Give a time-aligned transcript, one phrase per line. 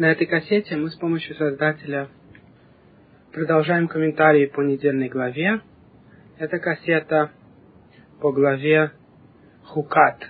[0.00, 2.08] На этой кассете мы с помощью создателя
[3.34, 5.60] продолжаем комментарии по недельной главе.
[6.38, 7.32] Это кассета
[8.18, 8.92] по главе
[9.62, 10.26] Хукат.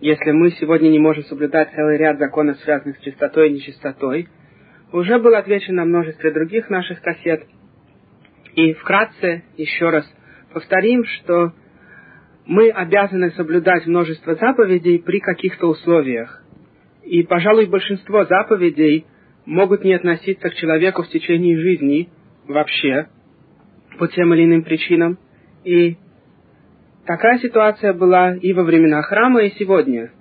[0.00, 4.28] если мы сегодня не можем соблюдать целый ряд законов, связанных с чистотой и нечистотой,
[4.92, 7.46] уже был отвечен на множестве других наших кассет.
[8.54, 10.04] И вкратце еще раз
[10.52, 11.52] повторим, что
[12.46, 16.42] мы обязаны соблюдать множество заповедей при каких-то условиях.
[17.04, 19.06] И, пожалуй, большинство заповедей
[19.46, 22.10] могут не относиться к человеку в течение жизни
[22.46, 23.08] вообще,
[23.98, 25.18] по тем или иным причинам.
[25.64, 25.96] И
[27.06, 30.12] такая ситуация была и во времена храма, и сегодня.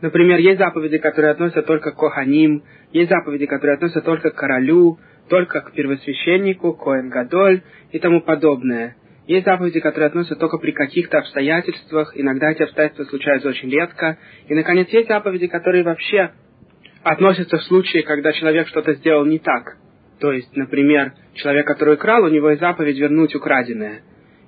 [0.00, 4.98] Например, есть заповеди, которые относятся только к Коханим, есть заповеди, которые относятся только к королю,
[5.28, 8.96] только к первосвященнику, Коэн Гадоль и тому подобное–
[9.28, 14.16] есть заповеди, которые относятся только при каких-то обстоятельствах, иногда эти обстоятельства случаются очень редко.
[14.48, 16.30] И, наконец, есть заповеди, которые вообще
[17.02, 19.76] относятся в случае, когда человек что-то сделал не так.
[20.20, 24.02] То есть, например, человек, который украл, у него есть заповедь вернуть украденное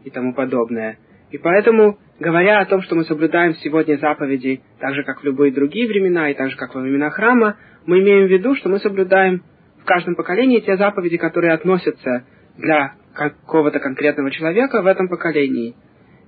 [0.05, 0.99] и тому подобное.
[1.31, 5.53] И поэтому, говоря о том, что мы соблюдаем сегодня заповеди, так же, как в любые
[5.53, 8.79] другие времена, и так же, как во времена храма, мы имеем в виду, что мы
[8.81, 9.43] соблюдаем
[9.81, 12.25] в каждом поколении те заповеди, которые относятся
[12.59, 15.77] для какого-то конкретного человека в этом поколении.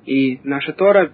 [0.06, 1.12] И наша Тора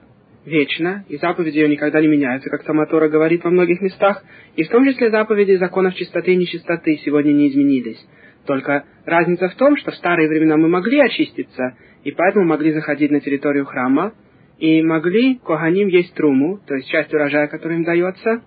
[0.49, 4.25] вечна, и заповеди ее никогда не меняются, как сама Тора говорит во многих местах,
[4.57, 8.05] и в том числе заповеди законов чистоты и нечистоты сегодня не изменились.
[8.47, 13.11] Только разница в том, что в старые времена мы могли очиститься, и поэтому могли заходить
[13.11, 14.15] на территорию храма,
[14.59, 18.43] и могли Коганим есть труму, то есть часть урожая, которая им дается,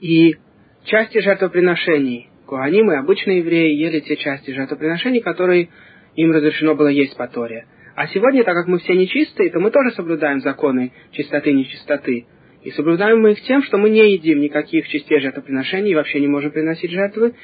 [0.00, 0.34] и
[0.84, 2.28] части жертвоприношений.
[2.46, 5.68] Коганим и обычные евреи ели те части жертвоприношений, которые
[6.16, 7.66] им разрешено было есть по Торе.
[8.00, 12.24] А сегодня, так как мы все нечистые, то мы тоже соблюдаем законы чистоты и нечистоты.
[12.62, 16.26] И соблюдаем мы их тем, что мы не едим никаких частей жертвоприношений и вообще не
[16.26, 17.34] можем приносить жертвы.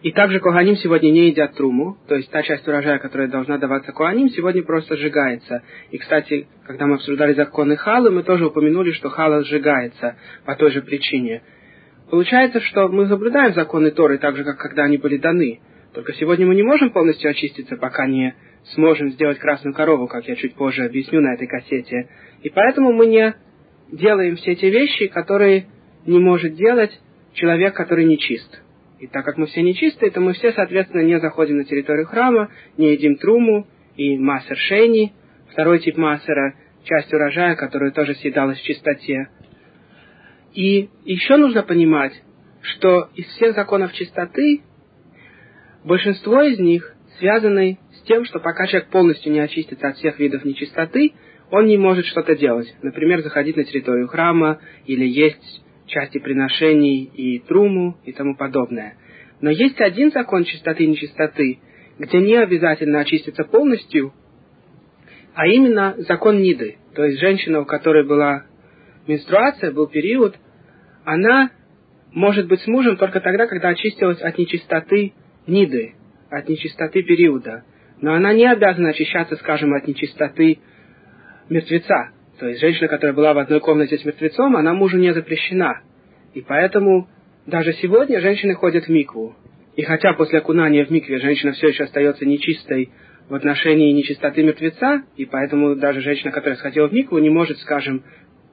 [0.00, 3.92] И также Коганим сегодня не едят труму, то есть та часть урожая, которая должна даваться
[3.92, 5.62] Коганим, сегодня просто сжигается.
[5.90, 10.16] И, кстати, когда мы обсуждали законы Халы, мы тоже упомянули, что Хала сжигается
[10.46, 11.42] по той же причине.
[12.10, 15.60] Получается, что мы соблюдаем законы Торы так же, как когда они были даны.
[15.92, 18.34] Только сегодня мы не можем полностью очиститься, пока не
[18.74, 22.08] сможем сделать красную корову, как я чуть позже объясню на этой кассете.
[22.42, 23.34] И поэтому мы не
[23.90, 25.66] делаем все те вещи, которые
[26.06, 26.98] не может делать
[27.34, 28.62] человек, который не чист.
[29.00, 32.50] И так как мы все нечистые, то мы все, соответственно, не заходим на территорию храма,
[32.76, 35.12] не едим труму и массер шейни,
[35.50, 39.28] второй тип массера, часть урожая, которая тоже съедалась в чистоте.
[40.54, 42.12] И еще нужно понимать,
[42.60, 44.62] что из всех законов чистоты
[45.84, 51.12] Большинство из них связаны тем, что пока человек полностью не очистится от всех видов нечистоты,
[51.50, 52.74] он не может что-то делать.
[52.82, 58.96] Например, заходить на территорию храма или есть части приношений и труму и тому подобное.
[59.40, 61.58] Но есть один закон чистоты и нечистоты,
[61.98, 64.12] где не обязательно очиститься полностью,
[65.34, 66.76] а именно закон Ниды.
[66.94, 68.44] То есть женщина, у которой была
[69.06, 70.36] менструация, был период,
[71.04, 71.50] она
[72.12, 75.12] может быть с мужем только тогда, когда очистилась от нечистоты
[75.46, 75.94] ниды,
[76.30, 77.64] от нечистоты периода,
[78.02, 80.58] но она не обязана очищаться, скажем, от нечистоты
[81.48, 82.10] мертвеца.
[82.38, 85.80] То есть женщина, которая была в одной комнате с мертвецом, она мужу не запрещена.
[86.34, 87.08] И поэтому
[87.46, 89.36] даже сегодня женщины ходят в микву.
[89.76, 92.90] И хотя после окунания в микве женщина все еще остается нечистой
[93.28, 98.02] в отношении нечистоты мертвеца, и поэтому даже женщина, которая сходила в микву, не может, скажем,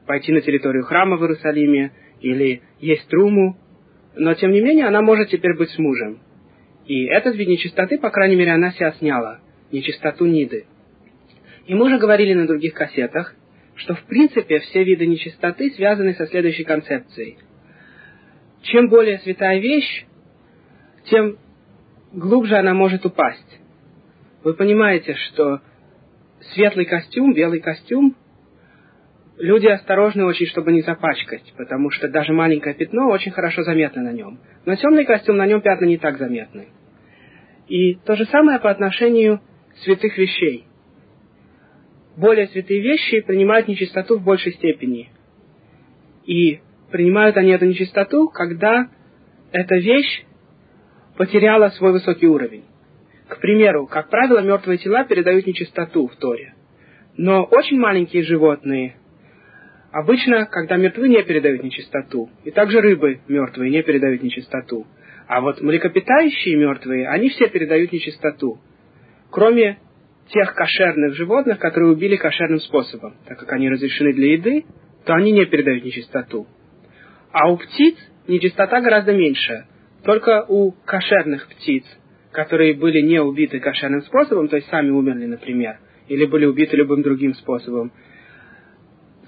[0.06, 1.92] пойти на территорию храма в Иерусалиме
[2.22, 3.57] или есть труму,
[4.16, 6.19] но тем не менее она может теперь быть с мужем.
[6.89, 9.41] И этот вид нечистоты, по крайней мере, она себя сняла.
[9.71, 10.65] Нечистоту Ниды.
[11.68, 13.36] И мы уже говорили на других кассетах,
[13.75, 17.38] что в принципе все виды нечистоты связаны со следующей концепцией.
[18.63, 20.06] Чем более святая вещь,
[21.12, 21.38] тем
[22.12, 23.59] глубже она может упасть.
[24.44, 25.62] вы понимаете, что
[26.53, 28.15] светлый костюм, белый костюм,
[29.38, 34.12] люди осторожны очень, чтобы не запачкать, потому что даже маленькое пятно очень хорошо заметно на
[34.12, 34.39] нем.
[34.65, 36.69] Но темный костюм, на нем пятна не так заметны.
[37.69, 39.42] И то же самое по отношению
[39.83, 40.66] святых вещей.
[42.18, 45.12] Более святые вещи принимают нечистоту в большей степени.
[46.25, 46.60] И
[46.92, 48.89] принимают они эту нечистоту, когда
[49.51, 50.25] эта вещь
[51.16, 52.66] потеряла свой высокий уровень.
[53.27, 56.56] К примеру, как правило, мертвые тела передают нечистоту в Торе.
[57.18, 58.95] Но очень маленькие животные
[59.92, 62.30] обычно, когда мертвы, не передают нечистоту.
[62.44, 64.88] И также рыбы мертвые не передают нечистоту.
[65.30, 68.60] А вот млекопитающие мертвые, они все передают нечистоту.
[69.30, 69.78] Кроме
[70.28, 73.16] тех кошерных животных, которые убили кошерным способом.
[73.28, 74.66] Так как они разрешены для еды,
[75.06, 76.48] то они не передают нечистоту.
[77.31, 77.96] А у птиц
[78.28, 79.68] нечистота гораздо меньше.
[80.04, 81.86] Только у кошерных птиц
[82.32, 87.02] которые были не убиты кошерным способом, то есть сами умерли, например, или были убиты любым
[87.02, 87.92] другим способом,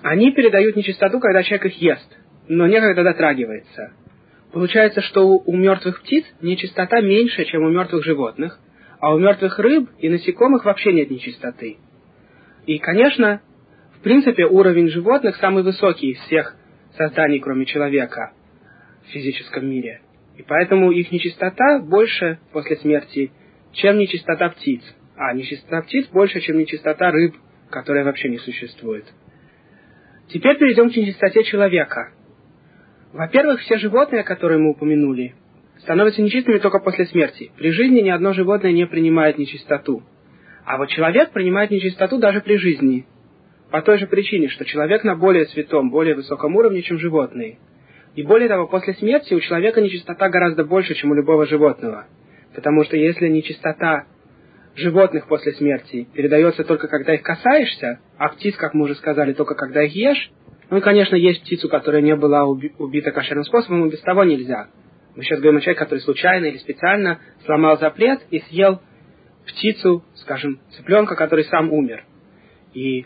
[0.03, 3.93] они передают нечистоту, когда человек их ест, но не когда дотрагивается.
[4.53, 8.59] Получается, что у, мертвых птиц нечистота меньше, чем у мертвых животных,
[8.99, 11.77] а у мертвых рыб и насекомых вообще нет нечистоты.
[12.65, 13.41] И, конечно,
[13.97, 16.55] в принципе, уровень животных самый высокий из всех
[16.97, 18.33] созданий, кроме человека,
[19.05, 20.01] в физическом мире–
[20.37, 23.31] и поэтому их нечистота больше после смерти,
[23.73, 24.81] чем нечистота птиц.
[25.15, 27.35] А нечистота птиц больше, чем нечистота рыб,
[27.69, 29.05] которая вообще не существует.
[30.29, 32.13] Теперь перейдем к нечистоте человека.
[33.13, 35.35] Во-первых, все животные, которые мы упомянули,
[35.79, 37.51] становятся нечистыми только после смерти.
[37.57, 40.03] При жизни ни одно животное не принимает нечистоту.
[40.65, 43.05] А вот человек принимает нечистоту даже при жизни.
[43.71, 47.57] По той же причине, что человек на более святом, более высоком уровне, чем животные–
[48.15, 52.07] и более того, после смерти у человека нечистота гораздо больше, чем у любого животного.
[52.53, 54.05] Потому что если нечистота
[54.75, 59.55] животных после смерти передается только когда их касаешься, а птиц, как мы уже сказали, только
[59.55, 60.31] когда их ешь,
[60.71, 64.23] ну и, конечно, есть птицу, которая не была уби- убита кошерным способом, и без того
[64.23, 64.69] нельзя.
[65.15, 68.81] Мы сейчас говорим о человеке, который случайно или специально сломал запрет и съел
[69.45, 72.05] птицу, скажем, цыпленка, который сам умер.
[72.73, 73.05] И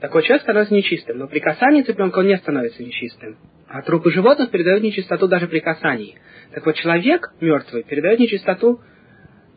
[0.00, 3.36] такой человек становится нечистым, но при касании цыпленка он не становится нечистым.
[3.68, 6.16] А трупы животных передают нечистоту даже при касании.
[6.54, 8.80] Так вот, человек мертвый передает нечистоту,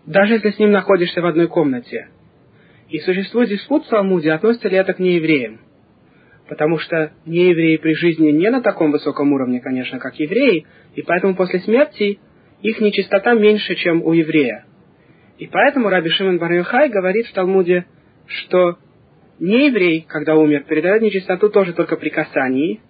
[0.05, 2.09] даже если с ним находишься в одной комнате.
[2.89, 5.61] И существует диспут в Талмуде, относится ли это к неевреям.
[6.47, 10.65] Потому что неевреи при жизни не на таком высоком уровне, конечно, как евреи,
[10.95, 12.19] и поэтому после смерти
[12.61, 14.65] их нечистота меньше, чем у еврея.
[15.37, 16.51] И поэтому Раби Шимон бар
[16.89, 17.85] говорит в Талмуде,
[18.27, 18.77] что
[19.39, 22.81] нееврей, когда умер, передает нечистоту тоже только при касании–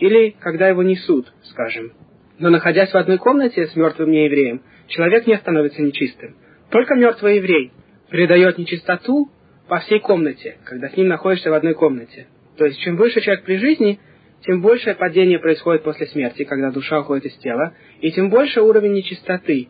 [0.00, 1.92] или когда его несут, скажем.
[2.38, 6.36] Но находясь в одной комнате с мертвым неевреем, человек не становится нечистым.
[6.70, 7.72] Только мертвый еврей
[8.10, 9.30] передает нечистоту
[9.68, 12.26] по всей комнате, когда с ним находишься в одной комнате.
[12.56, 14.00] То есть, чем выше человек при жизни,
[14.42, 18.92] тем большее падение происходит после смерти, когда душа уходит из тела, и тем больше уровень
[18.92, 19.68] нечистоты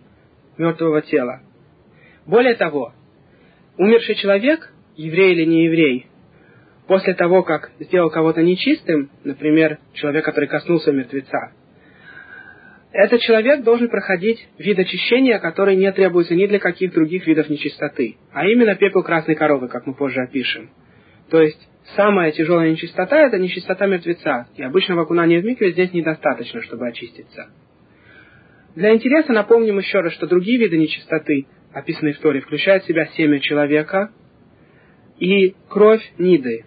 [0.58, 1.40] мертвого тела.
[2.26, 2.92] Более того,
[3.76, 6.06] умерший человек, еврей или не еврей,
[6.86, 11.52] после того, как сделал кого-то нечистым, например, человек, который коснулся мертвеца,
[12.92, 18.16] этот человек должен проходить вид очищения, который не требуется ни для каких других видов нечистоты,
[18.32, 20.70] а именно пепел красной коровы, как мы позже опишем.
[21.30, 26.62] То есть самая тяжелая нечистота– это нечистота мертвеца, и обычного окунания в микве здесь недостаточно,
[26.62, 27.48] чтобы очиститься.
[28.74, 33.06] Для интереса напомним еще раз, что другие виды нечистоты, описанные в Торе, включают в себя
[33.16, 34.10] семя человека
[35.18, 36.64] и кровь Ниды,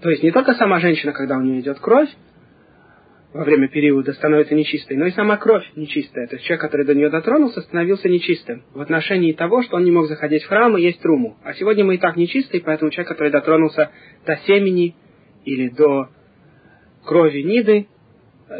[0.00, 2.08] то есть не только сама женщина, когда у нее идет кровь,
[3.32, 6.26] во время периода становится нечистой, но и сама кровь нечистая.
[6.26, 9.92] То есть человек, который до нее дотронулся, становился нечистым в отношении того, что он не
[9.92, 11.36] мог заходить в храм и есть труму.
[11.44, 13.90] А сегодня мы и так нечистые, поэтому человек, который дотронулся
[14.26, 14.96] до семени
[15.44, 16.08] или до
[17.04, 17.86] крови Ниды,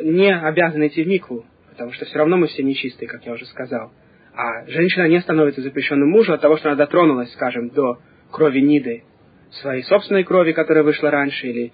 [0.02, 3.46] не обязан идти в микву, потому что все равно мы все нечистые, как я уже
[3.46, 3.90] сказал.
[4.34, 7.98] А женщина не становится запрещенным мужем от того, что она дотронулась, скажем, до
[8.30, 9.02] крови Ниды
[9.50, 11.72] своей собственной крови, которая вышла раньше, или,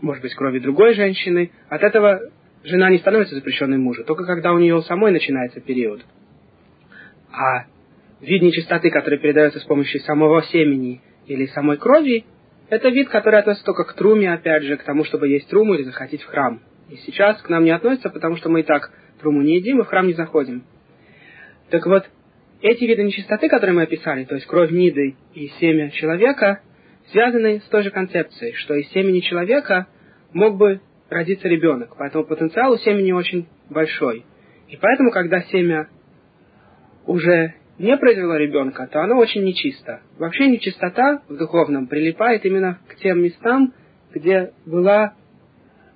[0.00, 2.20] может быть, крови другой женщины, от этого
[2.64, 6.04] жена не становится запрещенной мужу, только когда у нее самой начинается период.
[7.32, 7.66] А
[8.20, 12.24] вид нечистоты, который передается с помощью самого семени или самой крови,
[12.68, 15.84] это вид, который относится только к труме, опять же, к тому, чтобы есть труму или
[15.84, 16.60] заходить в храм.
[16.90, 18.90] И сейчас к нам не относится, потому что мы и так
[19.20, 20.64] труму не едим и в храм не заходим.
[21.70, 22.08] Так вот,
[22.62, 26.60] эти виды нечистоты, которые мы описали, то есть кровь Ниды и семя человека,
[27.10, 29.86] связаны с той же концепцией, что из семени человека
[30.32, 31.96] мог бы родиться ребенок.
[31.98, 34.24] Поэтому потенциал у семени очень большой.
[34.68, 35.88] И поэтому, когда семя
[37.06, 40.00] уже не произвело ребенка, то оно очень нечисто.
[40.18, 43.74] Вообще нечистота в духовном прилипает именно к тем местам,
[44.12, 45.14] где была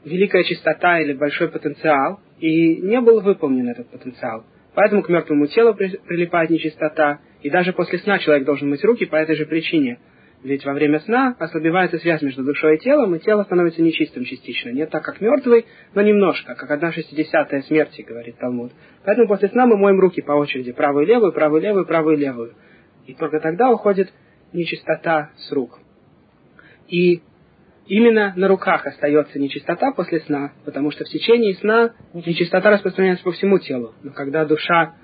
[0.05, 4.45] великая чистота или большой потенциал, и не был выполнен этот потенциал.
[4.75, 9.17] Поэтому к мертвому телу прилипает нечистота, и даже после сна человек должен мыть руки по
[9.17, 9.99] этой же причине.
[10.43, 14.71] Ведь во время сна ослабевается связь между душой и телом, и тело становится нечистым частично.
[14.71, 18.73] Не так, как мертвый, но немножко, как одна шестидесятая смерти, говорит Талмуд.
[19.05, 22.55] Поэтому после сна мы моем руки по очереди, правую левую, правую левую, правую левую.
[23.07, 24.11] И только тогда уходит
[24.55, 25.79] нечистота с рук.
[26.89, 27.21] И
[27.87, 33.33] именно на руках остается нечистота после сна, потому что в течение сна нечистота распространяется по
[33.33, 33.95] всему телу.
[34.03, 34.95] Но когда душа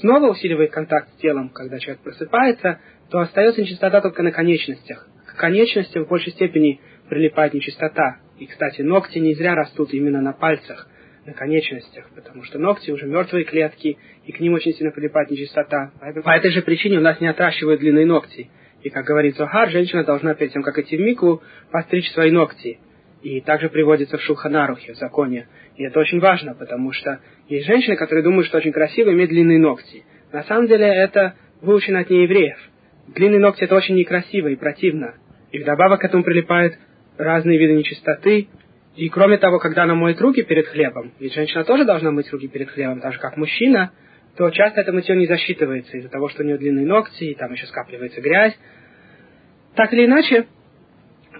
[0.00, 5.08] снова усиливает контакт с телом, когда человек просыпается, то остается нечистота только на конечностях.
[5.26, 8.18] К конечностям в большей степени прилипает нечистота.
[8.38, 10.88] И, кстати, ногти не зря растут именно на пальцах,
[11.24, 15.92] на конечностях, потому что ногти уже мертвые клетки, и к ним очень сильно прилипает нечистота.
[16.00, 18.50] Поэтому по этой же причине у нас не отращивают длинные ногти.
[18.82, 22.78] И, как говорит Зохар, женщина должна перед тем, как идти в мику, постричь свои ногти.
[23.22, 25.48] И также приводится в Шулханарухе, в законе.
[25.76, 29.58] И это очень важно, потому что есть женщины, которые думают, что очень красиво иметь длинные
[29.58, 30.04] ногти.
[30.32, 32.58] На самом деле это выучено от неевреев.
[33.08, 35.14] Длинные ногти это очень некрасиво и противно.
[35.52, 36.74] И вдобавок к этому прилипают
[37.18, 38.48] разные виды нечистоты.
[38.96, 42.48] И кроме того, когда она моет руки перед хлебом, ведь женщина тоже должна мыть руки
[42.48, 43.92] перед хлебом, так же как мужчина,
[44.36, 47.52] то часто это мытье не засчитывается из-за того, что у нее длинные ногти, и там
[47.52, 48.58] еще скапливается грязь.
[49.74, 50.46] Так или иначе,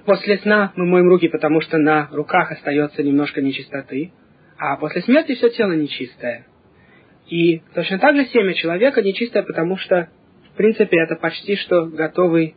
[0.04, 4.12] после сна мы моем руки, потому что на руках остается немножко нечистоты,
[4.58, 6.46] а после смерти все тело нечистое.
[7.28, 10.08] И точно так же семя человека нечистое, потому что,
[10.56, 12.54] в принципе, это почти что готовый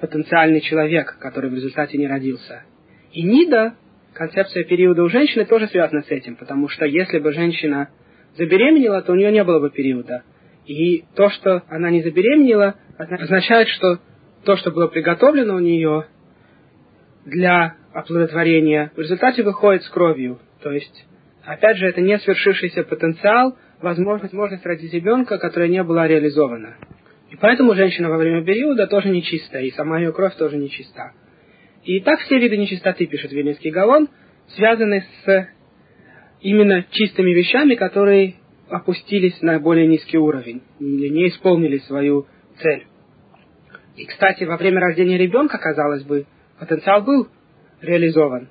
[0.00, 2.62] потенциальный человек, который в результате не родился.
[3.12, 3.74] И нида,
[4.14, 7.90] концепция периода у женщины, тоже связана с этим, потому что если бы женщина
[8.38, 10.22] забеременела, то у нее не было бы периода.
[10.64, 13.98] И то, что она не забеременела, означает, что
[14.46, 16.06] то, что было приготовлено у нее
[17.26, 20.40] для оплодотворения, в результате выходит с кровью.
[20.62, 21.06] То есть,
[21.44, 26.76] опять же, это не свершившийся потенциал, возможность, возможность родить ребенка, которая не была реализована.
[27.34, 31.14] И поэтому женщина во время периода тоже нечистая, и сама ее кровь тоже нечиста.
[31.82, 34.08] И так все виды нечистоты, пишет Вильнинский Галон,
[34.54, 35.48] связаны с
[36.42, 38.36] именно чистыми вещами, которые
[38.68, 42.28] опустились на более низкий уровень или не исполнили свою
[42.62, 42.86] цель.
[43.96, 46.26] И, кстати, во время рождения ребенка, казалось бы,
[46.60, 47.26] потенциал был
[47.80, 48.48] реализован.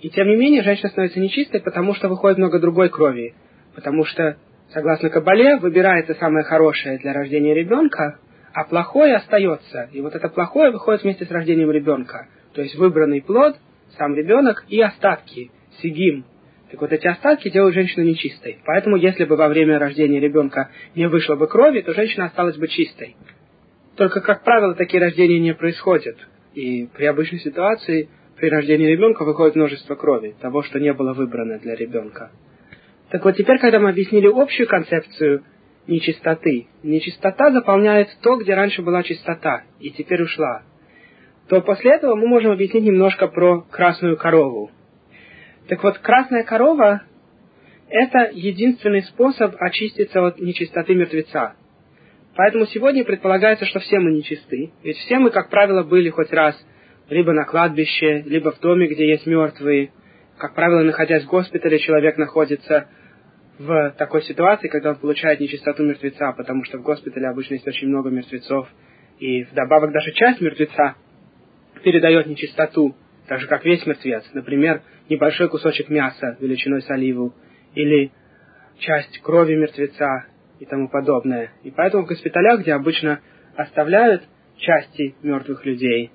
[0.00, 3.34] И тем не менее, женщина становится нечистой, потому что выходит много другой крови.
[3.74, 4.38] Потому что,
[4.72, 8.18] согласно Кабале, выбирается самое хорошее для рождения ребенка,
[8.54, 9.88] а плохое остается.
[9.92, 12.28] И вот это плохое выходит вместе с рождением ребенка.
[12.54, 13.56] То есть выбранный плод,
[13.96, 16.24] сам ребенок и остатки, сигим,
[16.72, 18.58] так вот эти остатки делают женщину нечистой.
[18.64, 22.66] Поэтому, если бы во время рождения ребенка не вышло бы крови, то женщина осталась бы
[22.66, 23.14] чистой.
[23.94, 26.16] Только, как правило, такие рождения не происходят.
[26.54, 31.58] И при обычной ситуации при рождении ребенка выходит множество крови, того, что не было выбрано
[31.58, 32.30] для ребенка.
[33.10, 35.44] Так вот, теперь, когда мы объяснили общую концепцию
[35.86, 40.62] нечистоты, нечистота заполняет то, где раньше была чистота, и теперь ушла,
[41.48, 44.70] то после этого мы можем объяснить немножко про красную корову,
[45.68, 47.02] так вот, красная корова–
[47.88, 51.54] это единственный способ очиститься от нечистоты мертвеца.
[52.34, 54.72] Поэтому сегодня предполагается, что все мы нечисты.
[54.82, 56.56] Ведь все мы, как правило, были хоть раз
[57.08, 59.92] либо на кладбище, либо в доме, где есть мертвые.
[60.38, 62.88] Как правило, находясь в госпитале, человек находится
[63.58, 67.88] в такой ситуации, когда он получает нечистоту мертвеца, потому что в госпитале обычно есть очень
[67.88, 68.68] много мертвецов,
[69.18, 70.96] и вдобавок даже часть мертвеца
[71.84, 77.34] передает нечистоту так же как весь мертвец, например, небольшой кусочек мяса величиной с оливу,
[77.74, 78.10] или
[78.78, 80.26] часть крови мертвеца
[80.58, 81.52] и тому подобное.
[81.62, 83.20] И поэтому в госпиталях, где обычно
[83.56, 84.22] оставляют
[84.56, 86.10] части мертвых людей,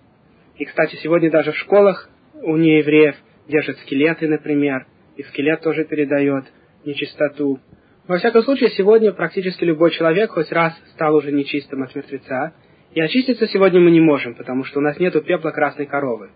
[0.58, 3.16] и, кстати, сегодня даже в школах у неевреев
[3.48, 6.46] держат скелеты, например, и скелет тоже передает
[6.88, 7.60] нечистоту.
[8.08, 12.54] Во всяком случае, сегодня практически любой человек хоть раз стал уже нечистым от мертвеца,
[12.94, 16.30] и очиститься сегодня мы не можем, потому что у нас нет пепла красной коровы.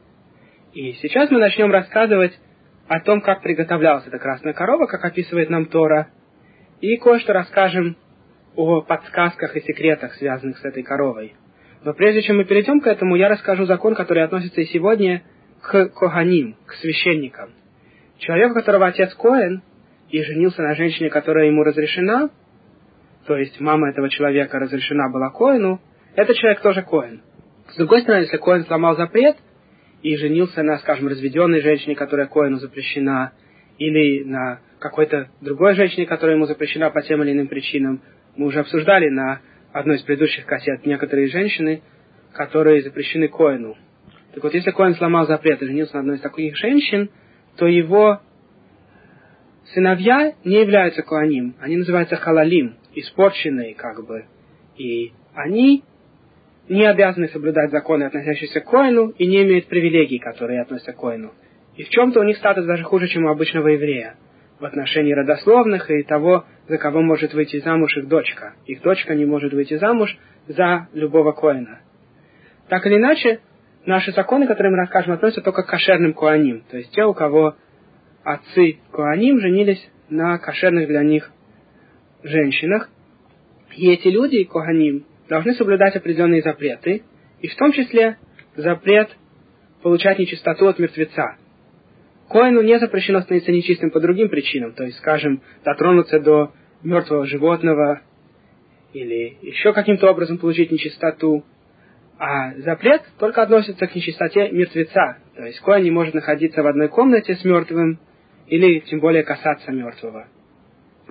[0.73, 2.37] И сейчас мы начнем рассказывать
[2.87, 6.09] о том, как приготовлялась эта красная корова, как описывает нам Тора,
[6.81, 7.95] и кое-что расскажем
[8.55, 11.35] о подсказках и секретах, связанных с этой коровой.
[11.83, 15.23] Но прежде чем мы перейдем к этому, я расскажу закон, который относится и сегодня
[15.61, 17.51] к Коганим, к священникам.
[18.17, 19.63] Человек, у которого отец Коэн,
[20.11, 22.29] и женился на женщине, которая ему разрешена,
[23.25, 25.79] то есть мама этого человека разрешена была Коэну,
[26.15, 27.21] этот человек тоже Коэн.
[27.69, 29.37] С другой стороны, если Коэн сломал запрет–
[30.03, 33.33] и женился на, скажем, разведенной женщине, которая Коину запрещена,
[33.77, 38.01] или на какой-то другой женщине, которая ему запрещена по тем или иным причинам.
[38.35, 39.41] Мы уже обсуждали на
[39.71, 41.81] одной из предыдущих кассет некоторые женщины,
[42.33, 43.77] которые запрещены Коину.
[44.33, 47.09] Так вот, если Коин сломал запрет и женился на одной из таких женщин,
[47.57, 48.21] то его
[49.73, 51.55] сыновья не являются Коаним.
[51.59, 54.25] Они называются халалим, испорченные как бы.
[54.77, 55.83] И они
[56.69, 61.33] не обязаны соблюдать законы, относящиеся к Коину, и не имеют привилегий, которые относятся к Коину.
[61.75, 64.15] И в чем-то у них статус даже хуже, чем у обычного еврея
[64.59, 68.53] в отношении родословных и того, за кого может выйти замуж их дочка.
[68.67, 70.15] Их дочка не может выйти замуж
[70.47, 71.79] за любого коина.
[72.69, 73.39] Так или иначе,
[73.85, 77.55] наши законы, которые мы расскажем, относятся только к кошерным коаним, то есть те, у кого
[78.23, 81.31] отцы коаним женились на кошерных для них
[82.23, 82.89] женщинах.
[83.75, 87.03] И эти люди, коаним, должны соблюдать определенные запреты,
[87.39, 88.17] и в том числе
[88.55, 89.09] запрет
[89.81, 91.37] получать нечистоту от мертвеца.
[92.29, 98.01] Коину не запрещено становиться нечистым по другим причинам, то есть, скажем, дотронуться до мертвого животного
[98.93, 101.43] или еще каким-то образом получить нечистоту.
[102.17, 106.87] А запрет только относится к нечистоте мертвеца, то есть Коин не может находиться в одной
[106.87, 107.99] комнате с мертвым
[108.51, 110.27] или тем более касаться мертвого.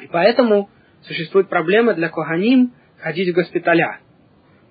[0.00, 0.70] И поэтому
[1.02, 3.98] существует проблема для Коганим ходить в госпиталя–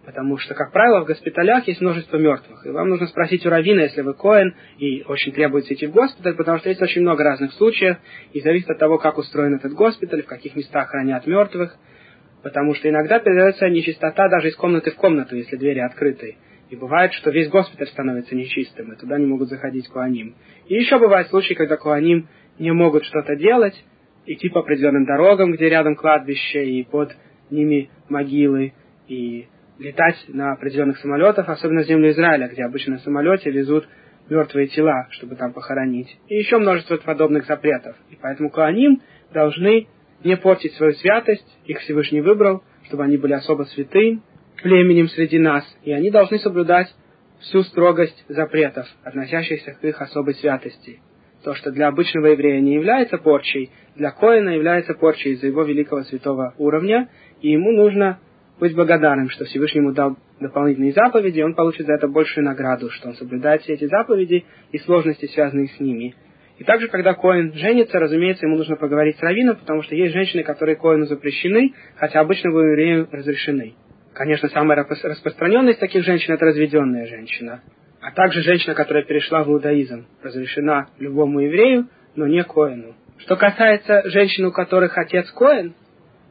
[0.09, 2.65] Потому что, как правило, в госпиталях есть множество мертвых.
[2.65, 6.35] И вам нужно спросить у Равина, если вы Коэн, и очень требуется идти в госпиталь,
[6.35, 7.97] потому что есть очень много разных случаев,
[8.33, 11.77] и зависит от того, как устроен этот госпиталь, в каких местах хранят мертвых.
[12.41, 16.37] Потому что иногда передается нечистота даже из комнаты в комнату, если двери открыты.
[16.71, 20.35] И бывает, что весь госпиталь становится нечистым, и туда не могут заходить куаним.
[20.67, 23.73] И еще бывают случаи, когда куаним не могут что-то делать,
[24.25, 27.15] идти по определенным дорогам, где рядом кладбище, и под
[27.49, 28.73] ними могилы,
[29.07, 29.47] и
[29.79, 33.87] летать на определенных самолетах, особенно в землю Израиля, где обычно на самолете везут
[34.29, 36.15] мертвые тела, чтобы там похоронить.
[36.27, 37.95] И еще множество подобных запретов.
[38.11, 39.01] И поэтому Коаним
[39.33, 39.87] должны
[40.23, 44.21] не портить свою святость, их Всевышний выбрал, чтобы они были особо святым
[44.61, 46.93] племенем среди нас, и они должны соблюдать
[47.39, 50.99] всю строгость запретов, относящихся к их особой святости.
[51.49, 56.03] То, что для обычного еврея не является порчей, для Коина является порчей из-за его великого
[56.03, 57.09] святого уровня,
[57.41, 58.19] и ему нужно
[58.59, 63.07] быть благодарным, что Всевышний ему дал дополнительные заповеди, он получит за это большую награду, что
[63.07, 66.13] он соблюдает все эти заповеди и сложности, связанные с ними.
[66.59, 70.43] И также, когда Коин женится, разумеется, ему нужно поговорить с раввином, потому что есть женщины,
[70.43, 73.73] которые Коину запрещены, хотя обычному еврею разрешены.
[74.13, 77.63] Конечно, самая распространенная из таких женщин– это разведенная женщина.
[78.01, 82.95] А также женщина, которая перешла в иудаизм, разрешена любому еврею, но не Коину.
[83.17, 85.73] Что касается женщин, у которых отец Коин,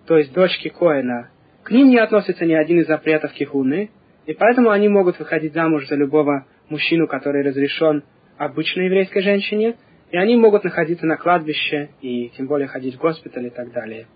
[0.06, 1.30] то есть дочки Коина,
[1.62, 3.90] к ним не относится ни один из запретов кихуны,
[4.24, 8.02] и поэтому они могут выходить замуж за любого мужчину, который разрешен
[8.38, 9.76] обычной еврейской женщине,
[10.10, 14.06] и они могут находиться на кладбище и тем более ходить в госпиталь и так далее.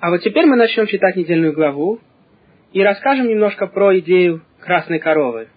[0.00, 2.00] А вот теперь мы начнем читать недельную главу
[2.72, 5.48] и расскажем немножко про идею красной коровы.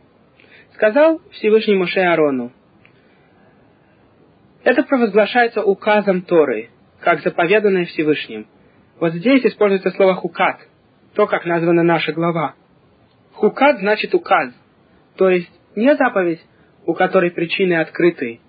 [0.75, 2.51] Сказал Всевышний Моше Арону,
[4.63, 8.47] это провозглашается указом Торы, как заповеданное Всевышним.
[8.99, 10.59] Вот здесь используется слово хукат–
[11.15, 12.55] то, как названа наша глава.
[13.33, 14.53] Хукат значит указ,
[15.15, 16.41] то есть не заповедь,
[16.85, 18.41] у которой причины открыты.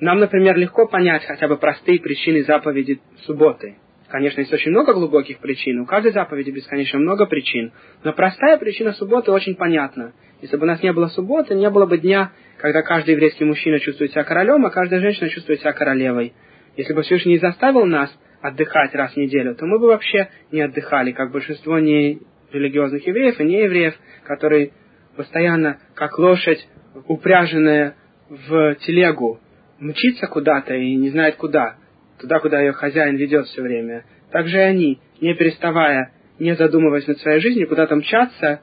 [0.00, 3.76] Нам, например, легко понять хотя бы простые причины заповеди субботы.
[4.14, 7.72] Конечно, есть очень много глубоких причин, у каждой заповеди бесконечно много причин,
[8.04, 10.12] но простая причина субботы очень понятна.
[10.40, 13.80] Если бы у нас не было субботы, не было бы дня, когда каждый еврейский мужчина
[13.80, 16.32] чувствует себя королем, а каждая женщина чувствует себя королевой.
[16.76, 20.60] Если бы Всевышний не заставил нас отдыхать раз в неделю, то мы бы вообще не
[20.60, 22.20] отдыхали, как большинство не
[22.52, 24.70] религиозных евреев и не евреев, которые
[25.16, 26.64] постоянно, как лошадь,
[27.08, 27.96] упряженная
[28.28, 29.40] в телегу,
[29.80, 31.78] мчится куда-то и не знает куда,
[32.20, 34.04] туда, куда ее хозяин ведет все время.
[34.30, 38.60] Так же и они, не переставая, не задумываясь над своей жизнью, куда-то мчатся,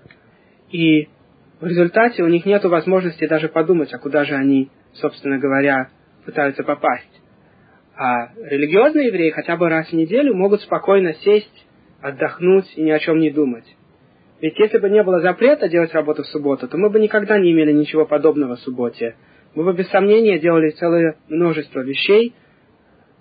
[0.71, 1.07] и
[1.59, 5.89] в результате у них нет возможности даже подумать, а куда же они, собственно говоря,
[6.25, 7.21] пытаются попасть.
[7.95, 11.67] А религиозные евреи хотя бы раз в неделю могут спокойно сесть,
[12.01, 13.65] отдохнуть и ни о чем не думать.
[14.41, 17.51] Ведь если бы не было запрета делать работу в субботу, то мы бы никогда не
[17.51, 19.15] имели ничего подобного в субботе.
[19.53, 22.33] Мы бы без сомнения делали целое множество вещей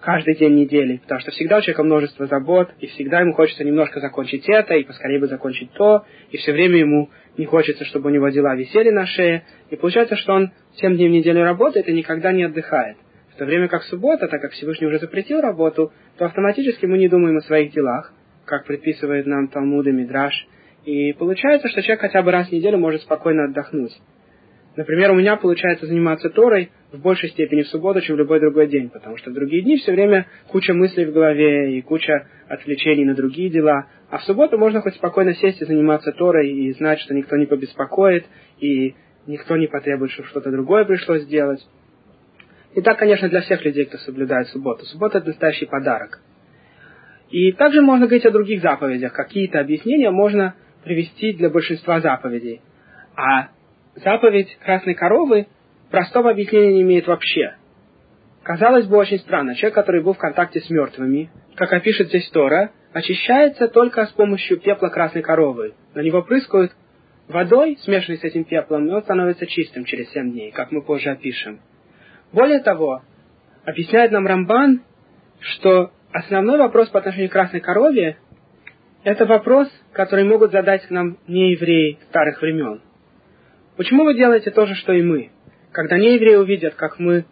[0.01, 4.01] каждый день недели, потому что всегда у человека множество забот, и всегда ему хочется немножко
[4.01, 8.13] закончить это, и поскорее бы закончить то, и все время ему не хочется, чтобы у
[8.13, 11.93] него дела висели на шее, и получается, что он семь дней в неделю работает и
[11.93, 12.97] никогда не отдыхает.
[13.41, 17.39] То время как суббота, так как Всевышний уже запретил работу, то автоматически мы не думаем
[17.39, 18.13] о своих делах,
[18.45, 20.47] как предписывает нам Талмуд и Мидраш,
[20.85, 23.93] и получается, что человек хотя бы раз в неделю может спокойно отдохнуть.
[24.77, 28.69] Например, у меня получается заниматься Торой в большей степени в субботу, чем в любой другой
[28.69, 33.05] день, потому что в другие дни все время куча мыслей в голове и куча отвлечений
[33.05, 33.87] на другие дела.
[34.11, 37.47] А в субботу можно хоть спокойно сесть и заниматься Торой и знать, что никто не
[37.47, 38.27] побеспокоит,
[38.61, 38.95] и
[39.27, 41.67] никто не потребует, чтобы что-то другое пришлось сделать.
[42.75, 44.85] И так, конечно, для всех людей, кто соблюдает субботу.
[44.87, 46.21] Суббота– это настоящий подарок.
[47.31, 49.13] И также можно говорить о других заповедях.
[49.13, 50.55] Какие-то объяснения можно
[50.85, 52.61] привести для большинства заповедей.
[53.17, 53.49] А
[54.05, 55.47] заповедь красной коровы
[55.91, 57.57] простого объяснения не имеет вообще.
[58.43, 59.55] Казалось бы, очень странно.
[59.55, 64.61] Человек, который был в контакте с мертвыми, как опишет здесь Тора, очищается только с помощью
[64.61, 65.75] пепла красной коровы.
[65.95, 66.73] На него прыскают
[67.29, 71.11] водой, смешанной с этим пеплом, и он становится чистым через семь дней, как мы позже
[71.11, 71.61] опишем.
[72.33, 73.03] Более того,
[73.65, 74.83] объясняет нам Рамбан,
[75.41, 78.17] что основной вопрос по отношению к красной корове–
[79.05, 82.83] это вопрос, который могут задать нам неевреи старых времен.
[83.77, 85.31] Почему вы делаете то же, что и мы?
[85.73, 87.25] Когда неевреи увидят, как мы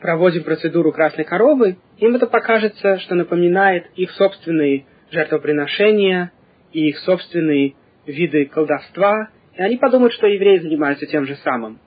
[0.00, 6.32] проводим процедуру красной коровы, им это покажется, что напоминает их собственные жертвоприношения
[6.72, 7.74] и их собственные
[8.06, 11.78] виды колдовства, и они подумают, что евреи занимаются тем же самым.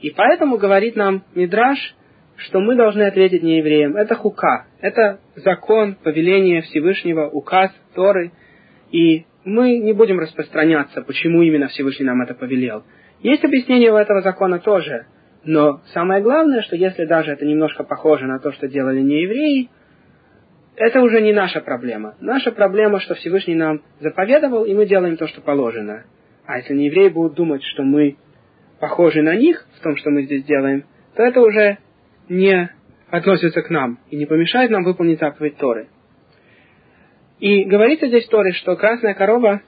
[0.00, 1.78] И поэтому говорит нам Мидраш,
[2.36, 3.96] что мы должны ответить не евреям.
[3.96, 8.32] Это хука, это закон, повеление Всевышнего, указ Торы.
[8.90, 12.84] И мы не будем распространяться, почему именно Всевышний нам это повелел.
[13.20, 15.06] Есть объяснение у этого закона тоже,
[15.44, 19.70] но самое главное, что если даже это немножко похоже на то, что делали не евреи,
[20.76, 22.16] это уже не наша проблема.
[22.20, 26.04] Наша проблема, что Всевышний нам заповедовал, и мы делаем то, что положено.
[26.46, 28.16] А если не евреи будут думать, что мы
[28.80, 31.78] похожи на них в том, что мы здесь делаем, то это уже
[32.28, 32.70] не
[33.08, 35.88] относится к нам и не помешает нам выполнить заповедь Торы.
[37.44, 39.60] И говорится здесь Торе, что красная корова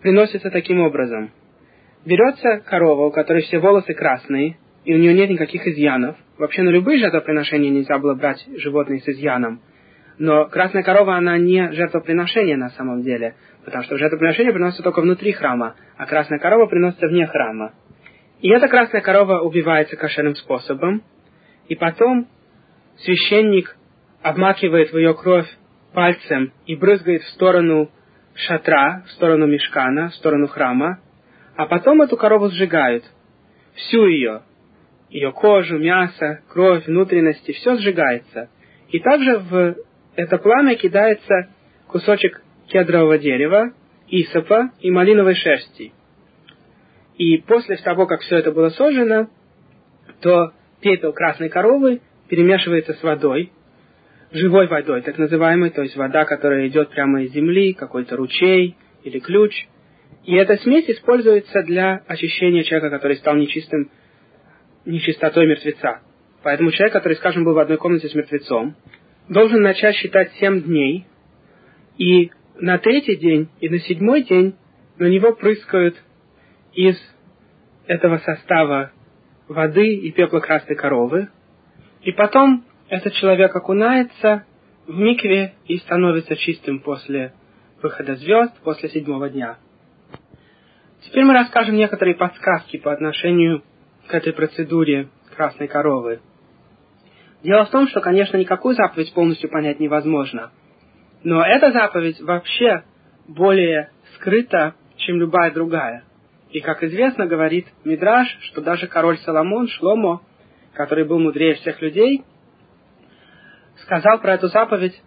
[0.00, 1.30] приносится таким образом.
[2.04, 6.16] Берется корова, у которой все волосы красные, и у нее нет никаких изъянов.
[6.36, 9.60] Вообще на любые жертвоприношения нельзя было брать животные с изъяном.
[10.18, 15.30] Но красная корова, она не жертвоприношение на самом деле, потому что жертвоприношение приносится только внутри
[15.30, 17.72] храма, а красная корова приносится вне храма.
[18.40, 21.04] И эта красная корова убивается кошерным способом,
[21.68, 22.26] и потом
[22.96, 23.76] священник
[24.22, 25.46] обмакивает в ее кровь
[25.92, 27.90] пальцем и брызгает в сторону
[28.34, 31.00] шатра, в сторону мешкана, в сторону храма,
[31.56, 33.04] а потом эту корову сжигают,
[33.74, 34.42] всю ее,
[35.10, 38.48] ее кожу, мясо, кровь, внутренности, все сжигается.
[38.88, 39.76] И также в
[40.16, 41.48] это пламя кидается
[41.86, 43.72] кусочек кедрового дерева,
[44.08, 45.92] исопа и малиновой шерсти–
[47.16, 49.28] и после того, как все это было сожжено,
[50.20, 53.52] то пепел красной коровы перемешивается с водой,
[54.32, 59.18] живой водой, так называемой, то есть вода, которая идет прямо из земли, какой-то ручей или
[59.18, 59.66] ключ.
[60.24, 63.90] И эта смесь используется для очищения человека, который стал нечистым,
[64.84, 66.00] нечистотой мертвеца.
[66.42, 68.74] Поэтому человек, который, скажем, был в одной комнате с мертвецом,
[69.28, 71.06] должен начать считать семь дней,
[71.98, 74.54] и на третий день и на седьмой день
[74.98, 75.96] на него прыскают
[76.72, 76.96] из
[77.86, 78.92] этого состава
[79.48, 81.28] воды и пепла красной коровы,
[82.02, 84.44] и потом этот человек окунается
[84.86, 87.32] в микве и становится чистым после
[87.80, 89.56] выхода звезд, после седьмого дня.
[91.00, 93.62] Теперь мы расскажем некоторые подсказки по отношению
[94.08, 96.20] к этой процедуре красной коровы.
[97.42, 100.50] Дело в том, что, конечно, никакую заповедь полностью понять невозможно.
[101.24, 102.84] Но эта заповедь вообще
[103.26, 106.04] более скрыта, чем любая другая.
[106.50, 110.20] И, как известно, говорит Мидраш, что даже король Соломон, Шломо,
[110.74, 112.22] который был мудрее всех людей,
[113.82, 115.00] сказал про эту заповедь,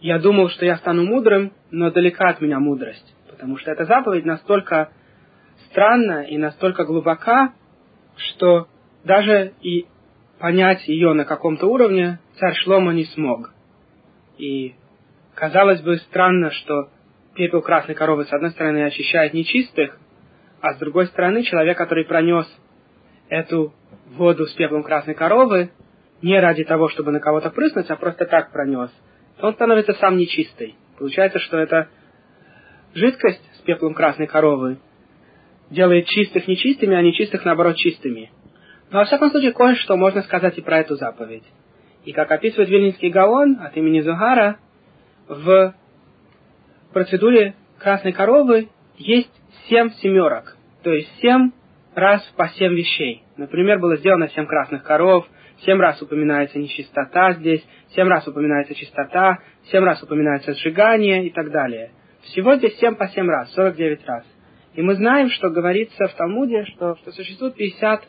[0.00, 3.14] «Я думал, что я стану мудрым, но далека от меня мудрость».
[3.30, 4.90] Потому что эта заповедь настолько
[5.70, 7.52] странна и настолько глубока,
[8.16, 8.68] что
[9.04, 9.86] даже и
[10.38, 13.52] понять ее на каком-то уровне царь Шлома не смог.
[14.38, 14.74] И
[15.34, 16.90] казалось бы странно, что
[17.34, 19.98] пепел красной коровы с одной стороны очищает нечистых,
[20.60, 22.46] а с другой стороны, человек, который пронес
[23.28, 23.74] эту
[24.16, 25.70] воду с пеплом красной коровы,
[26.22, 28.90] не ради того, чтобы на кого-то прыснуть, а просто так пронес,
[29.38, 30.76] то он становится сам нечистый.
[30.98, 31.88] Получается, что эта
[32.94, 34.78] жидкость с пеплом красной коровы
[35.70, 38.30] делает чистых нечистыми, а нечистых, наоборот, чистыми.
[38.90, 41.44] Но, во всяком случае, кое-что можно сказать и про эту заповедь.
[42.04, 44.58] И как описывает Вильнинский Гаон от имени Зугара,
[45.26, 45.74] в
[46.92, 49.32] процедуре красной коровы есть
[49.68, 51.50] семь семерок, то есть семь
[51.94, 53.22] раз по семь вещей.
[53.36, 55.26] Например, было сделано семь красных коров,
[55.64, 59.38] семь раз упоминается нечистота здесь, семь раз упоминается чистота,
[59.70, 61.90] семь раз упоминается сжигание и так далее.
[62.22, 64.24] Всего здесь семь по семь раз, сорок девять раз.
[64.74, 68.02] И мы знаем, что говорится в Талмуде, что, что существует 50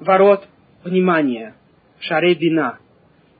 [0.00, 0.46] ворот
[0.82, 1.54] внимания,
[2.00, 2.78] шарей бина.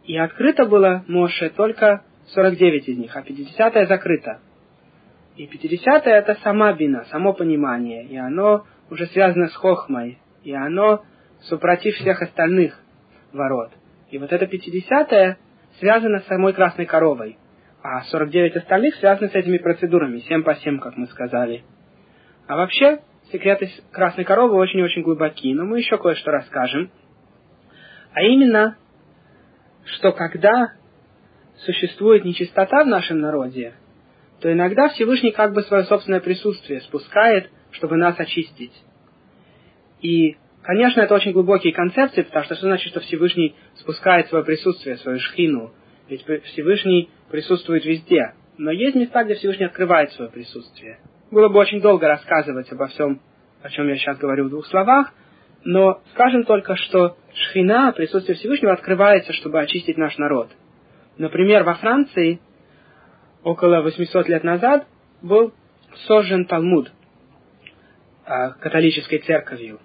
[0.04, 4.40] И открыто было Моше только 49 из них, а 50 закрыто.
[5.36, 11.04] И 50 это сама бина, само понимание, и оно уже связано с хохмой, и оно
[11.42, 12.80] супротив всех остальных
[13.32, 13.72] ворот.
[14.10, 15.38] И вот это 50
[15.80, 17.36] связано с самой красной коровой,
[17.82, 21.64] а 49 остальных связаны с этими процедурами, 7 по 7, как мы сказали.
[22.46, 23.00] А вообще,
[23.32, 26.90] секреты красной коровы очень-очень глубоки, но мы еще кое-что расскажем.
[28.12, 28.76] А именно,
[29.96, 30.68] что когда
[31.56, 33.74] существует нечистота в нашем народе,
[34.40, 38.72] то иногда Всевышний как бы свое собственное присутствие спускает, чтобы нас очистить.
[40.00, 44.96] И, конечно, это очень глубокие концепции, потому что что значит, что Всевышний спускает свое присутствие,
[44.96, 45.72] свою шхину?
[46.08, 48.34] Ведь Всевышний присутствует везде.
[48.58, 50.98] Но есть места, где Всевышний открывает свое присутствие.
[51.30, 53.20] Было бы очень долго рассказывать обо всем,
[53.62, 55.12] о чем я сейчас говорю в двух словах,
[55.64, 60.50] но скажем только, что шхина, присутствие Всевышнего, открывается, чтобы очистить наш народ.
[61.16, 62.40] Например, во Франции
[63.42, 64.86] около 800 лет назад
[65.22, 65.52] был
[66.06, 66.92] сожжен Талмуд
[68.24, 69.80] католической церковью.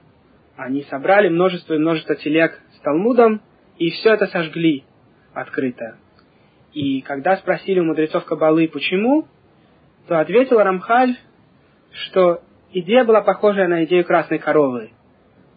[0.56, 3.42] Они собрали множество и множество телег с Талмудом,
[3.78, 4.84] и все это сожгли
[5.34, 5.98] открыто.
[6.74, 9.28] И когда спросили у мудрецов Кабалы, почему,
[10.08, 11.18] то ответил Рамхаль,
[11.92, 14.92] что идея была похожая на идею красной коровы,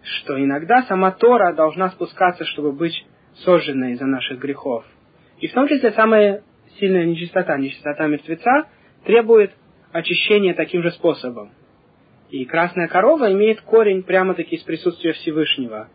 [0.02, 3.04] что иногда сама Тора должна спускаться, чтобы быть
[3.44, 4.84] сожженной из-за наших грехов.
[5.38, 6.42] И в том числе самая
[6.78, 8.68] сильная нечистота, нечистота мертвеца,
[9.04, 9.52] требует
[9.92, 11.52] очищения таким же способом.
[12.32, 15.90] И красная корова имеет корень прямо-таки из присутствия Всевышнего.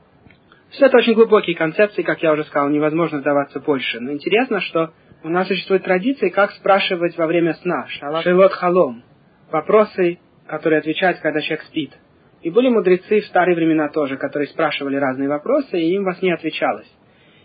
[0.70, 4.00] Все это очень глубокие концепции, как я уже сказал, невозможно вдаваться больше.
[4.00, 7.88] Но интересно, что у нас существует традиция, как спрашивать во время сна.
[8.22, 9.04] Шейлот халом.
[9.52, 11.98] Вопросы, которые отвечают, когда человек спит.
[12.44, 16.36] И были мудрецы в старые времена тоже, которые спрашивали разные вопросы, и им во сне
[16.36, 16.88] отвечалось.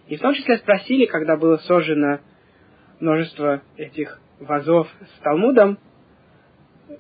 [0.09, 2.21] И в том числе спросили, когда было сожжено
[3.01, 5.79] множество этих вазов с Талмудом,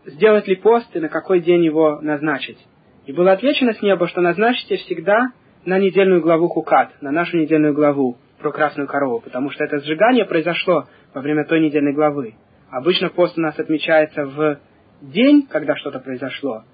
[0.06, 2.58] сделать ли пост и на какой день его назначить.
[3.06, 5.32] И было отвечено с неба, что назначите всегда
[5.64, 10.24] на недельную главу Хукат, на нашу недельную главу про красную корову, потому что это сжигание
[10.24, 12.34] произошло во время той недельной главы.
[12.70, 14.58] Обычно пост у нас отмечается в
[15.00, 16.64] день, когда что-то произошло.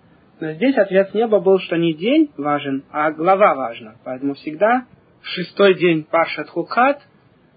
[0.40, 3.96] Но здесь ответ с неба был, что не день важен, а глава важна.
[4.04, 4.86] Поэтому всегда
[5.22, 7.02] шестой день Паршат Хукат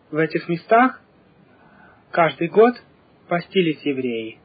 [0.10, 1.02] в этих местах
[2.12, 2.74] каждый год
[3.30, 4.40] постились евреи.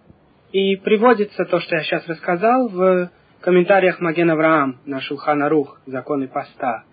[0.56, 3.10] И приводится то, что я сейчас рассказал, в
[3.42, 6.84] комментариях Маген Авраам на Шулхана Рух, законы поста.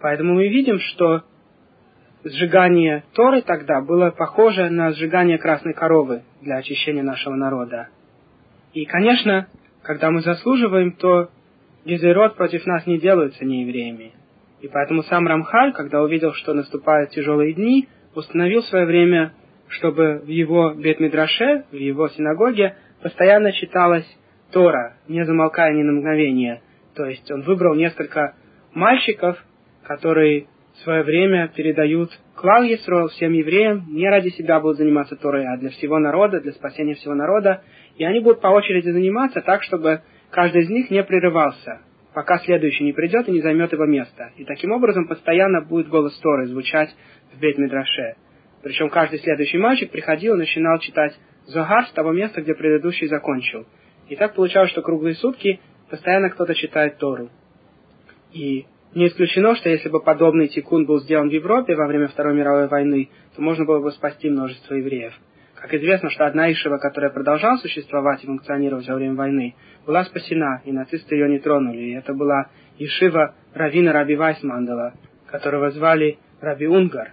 [0.00, 1.22] Поэтому мы видим, что
[2.24, 7.86] сжигание Торы тогда было похоже на сжигание красной коровы для очищения нашего народа.
[8.74, 9.46] И, конечно,
[9.82, 11.30] когда мы заслуживаем, то
[11.84, 14.12] Гезерот против нас не делаются неевреями.
[14.60, 19.34] И поэтому сам Рамхаль, когда увидел, что наступают тяжелые дни, установил в свое время
[19.68, 24.06] чтобы в его Бет-Мидраше, в его синагоге, постоянно читалась
[24.52, 26.62] Тора, не замолкая ни на мгновение.
[26.94, 28.34] То есть он выбрал несколько
[28.72, 29.42] мальчиков,
[29.84, 35.46] которые в свое время передают клал Есроил всем евреям, не ради себя будут заниматься Торой,
[35.46, 37.62] а для всего народа, для спасения всего народа.
[37.96, 41.80] И они будут по очереди заниматься так, чтобы каждый из них не прерывался,
[42.14, 44.32] пока следующий не придет и не займет его место.
[44.36, 46.94] И таким образом постоянно будет голос Торы звучать
[47.32, 48.16] в Бет-Мидраше.
[48.66, 53.64] Причем каждый следующий мальчик приходил и начинал читать Зогар с того места, где предыдущий закончил.
[54.08, 57.30] И так получалось, что круглые сутки постоянно кто-то читает Тору.
[58.32, 62.34] И не исключено, что если бы подобный тикун был сделан в Европе во время Второй
[62.34, 65.14] мировой войны, то можно было бы спасти множество евреев.
[65.54, 69.54] Как известно, что одна Ишева, которая продолжала существовать и функционировать во время войны,
[69.86, 71.82] была спасена, и нацисты ее не тронули.
[71.82, 72.48] И это была
[72.80, 74.94] Ишива Равина Раби Вайсмандала,
[75.28, 77.12] которого звали Раби Унгар.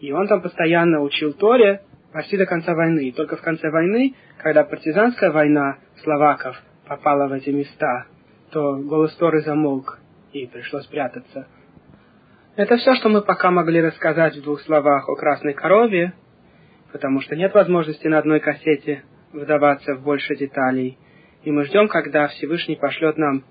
[0.00, 1.82] И он там постоянно учил Торе
[2.12, 3.08] почти до конца войны.
[3.08, 6.56] И только в конце войны, когда партизанская война словаков
[6.86, 8.06] попала в эти места,
[8.50, 9.98] то голос Торы замолк,
[10.32, 11.46] и пришлось прятаться.
[12.56, 16.12] Это все, что мы пока могли рассказать в двух словах о красной корове,
[16.92, 20.98] потому что нет возможности на одной кассете вдаваться в больше деталей.
[21.44, 23.44] И мы ждем, когда Всевышний пошлет нам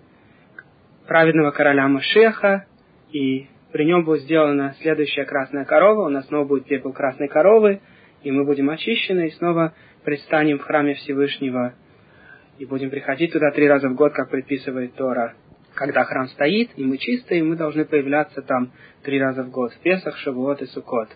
[1.07, 2.65] праведного короля Машеха
[3.11, 7.81] и при нем будет сделана следующая красная корова, у нас снова будет пепел красной коровы,
[8.23, 11.73] и мы будем очищены, и снова предстанем в храме Всевышнего,
[12.59, 15.35] и будем приходить туда три раза в год, как предписывает Тора.
[15.75, 18.71] Когда храм стоит, и мы чистые, мы должны появляться там
[19.03, 21.09] три раза в год, в Песах, Шавуот и Сукот.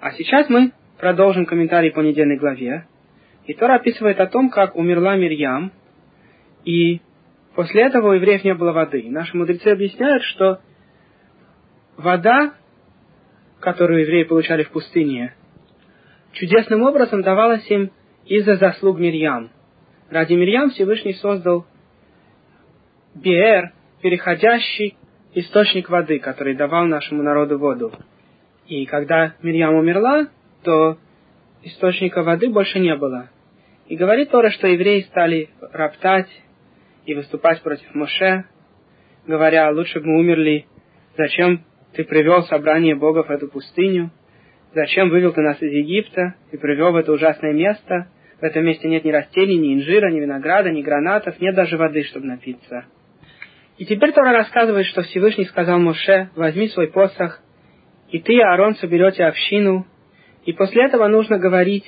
[0.00, 2.86] А сейчас мы продолжим комментарий по недельной главе.
[3.46, 5.72] И Тора описывает о том, как умерла Мирьям,
[6.64, 7.00] И
[7.54, 9.06] после этого у евреев не было воды.
[9.08, 10.60] наши мудрецы объясняют, что
[11.98, 12.54] вода,
[13.60, 15.34] которую евреи получали в пустыне,
[16.32, 17.90] чудесным образом давалась им
[18.24, 19.50] из-за заслуг Мирьям.
[20.08, 21.66] Ради Мирьям Всевышний создал
[23.14, 24.96] Биэр, переходящий
[25.34, 27.92] источник воды, который давал нашему народу воду.
[28.66, 30.28] И когда Мирьям умерла,
[30.62, 30.98] то
[31.62, 33.28] источника воды больше не было.
[33.88, 36.28] И говорит Тора, что евреи стали роптать
[37.06, 38.44] и выступать против Моше,
[39.26, 40.66] говоря, лучше бы мы умерли,
[41.16, 44.10] зачем ты привел собрание Бога в эту пустыню,
[44.74, 48.08] зачем вывел ты нас из Египта и привел в это ужасное место,
[48.40, 52.04] в этом месте нет ни растений, ни инжира, ни винограда, ни гранатов, нет даже воды,
[52.04, 52.84] чтобы напиться.
[53.78, 57.40] И теперь Тора рассказывает, что Всевышний сказал Моше, возьми свой посох,
[58.10, 59.86] и ты Аарон соберете общину,
[60.44, 61.84] и после этого нужно говорить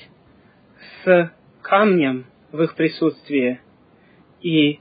[1.05, 1.33] с
[1.63, 3.61] камнем в их присутствии,
[4.41, 4.81] и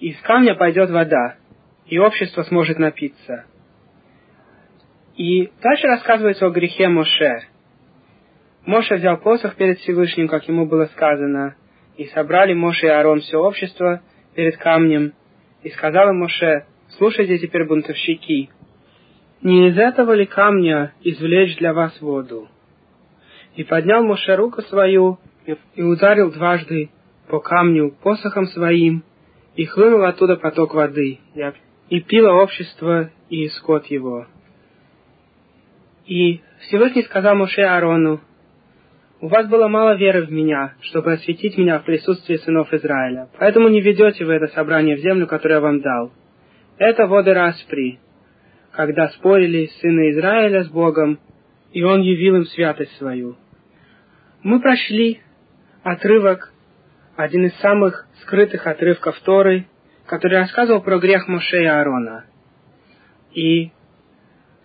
[0.00, 1.36] из камня пойдет вода,
[1.86, 3.44] и общество сможет напиться.
[5.16, 7.42] И дальше рассказывается о грехе Моше.
[8.64, 11.56] Моше взял посох перед Всевышним, как ему было сказано,
[11.96, 14.02] и собрали Моше и Аарон все общество
[14.34, 15.12] перед камнем,
[15.62, 16.64] и сказал им Моше,
[16.96, 18.50] слушайте теперь бунтовщики,
[19.42, 22.48] не из этого ли камня извлечь для вас воду?
[23.56, 25.18] И поднял Моше руку свою
[25.74, 26.90] и ударил дважды
[27.28, 29.02] по камню посохом своим,
[29.56, 31.18] и хлынул оттуда поток воды,
[31.88, 34.26] и пило общество и скот его.
[36.06, 38.20] И Всевышний сказал Моше Аарону,
[39.20, 43.28] у вас было мало веры в меня, чтобы осветить меня в присутствии сынов Израиля.
[43.38, 46.12] Поэтому не ведете вы это собрание в землю, которую я вам дал.
[46.76, 48.00] Это воды Распри,
[48.72, 51.20] когда спорили сыны Израиля с Богом,
[51.70, 53.36] и он явил им святость свою.
[54.42, 55.20] Мы прошли
[55.84, 56.52] отрывок,
[57.14, 59.66] один из самых скрытых отрывков Торы,
[60.06, 62.24] который рассказывал про грех Моше и Аарона.
[63.34, 63.70] И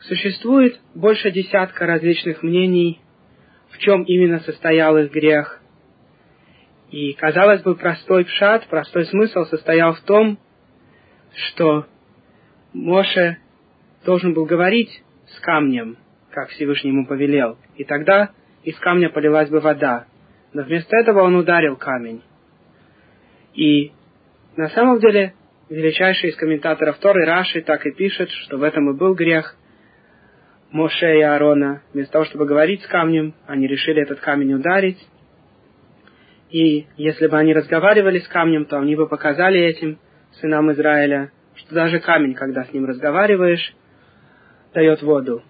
[0.08, 3.02] существует больше десятка различных мнений
[3.70, 5.62] в чем именно состоял их грех.
[6.90, 10.40] И, казалось бы, простой пшат, простой смысл состоял в том,
[11.36, 11.86] что
[12.74, 13.38] Моше
[14.06, 15.98] должен был говорить с камнем,
[16.32, 18.32] как Всевышний ему повелел, и тогда
[18.64, 20.08] из камня полилась бы вода.
[20.54, 22.24] Но вместо этого он ударил камень.
[23.54, 23.92] И
[24.56, 25.34] на самом деле
[25.70, 29.56] величайший из комментаторов Торы Раши так и пишет, что в этом и был грех–
[30.72, 35.00] Моше и Аарона, вместо того, чтобы говорить с камнем, они решили этот камень ударить.
[36.50, 39.98] И если бы они разговаривали с камнем, то они бы показали этим
[40.42, 43.76] сынам Израиля, что даже камень, когда с ним разговариваешь,
[44.74, 45.42] дает воду.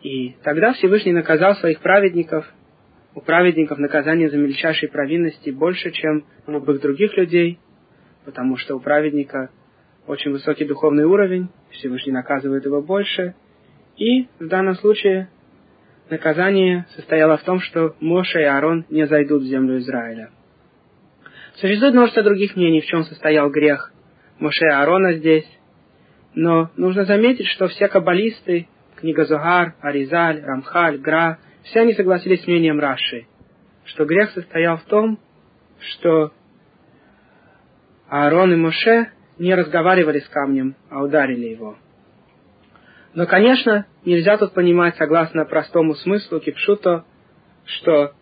[0.00, 2.46] И тогда Всевышний наказал своих праведников.
[3.14, 7.58] У праведников наказание за мельчайшие провинности больше, чем у любых других людей,
[8.24, 9.50] потому что у праведника
[10.06, 13.34] очень высокий духовный уровень, Всевышний наказывает его больше,
[13.96, 15.28] и в данном случае
[16.10, 20.30] наказание состояло в том, что Моше и Аарон не зайдут в землю Израиля.
[21.56, 23.92] Существует множество других мнений, в чем состоял грех
[24.38, 25.46] Моше и Аарона здесь,
[26.34, 32.46] но нужно заметить, что все каббалисты, книга Зогар, Аризаль, Рамхаль, Гра, все они согласились с
[32.46, 33.26] мнением Раши,
[33.84, 35.18] что грех состоял в том,
[35.78, 36.32] что
[38.08, 41.76] Аарон и Моше не разговаривали с камнем, а ударили его.
[43.14, 47.04] Но, конечно, нельзя тут понимать, согласно простому смыслу кипшуто,
[47.64, 48.12] что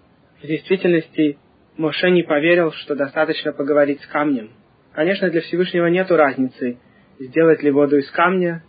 [0.43, 1.39] в действительности
[1.77, 4.51] Моше не поверил, что достаточно поговорить с камнем.
[4.93, 6.79] Конечно, для Всевышнего нет разницы,
[7.19, 8.65] сделать ли воду из камня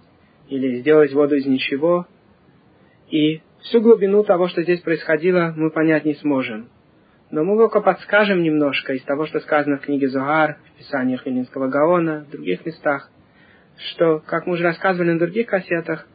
[0.48, 2.06] или сделать воду из ничего.
[3.10, 6.70] И всю глубину того, что здесь происходило, мы понять не сможем.
[7.32, 11.68] Но мы только подскажем немножко из того, что сказано в книге Зогар, в Писаниях Эллинского
[11.68, 13.10] Гаона, в других местах,
[13.78, 16.08] что, как мы уже рассказывали на других кассетах,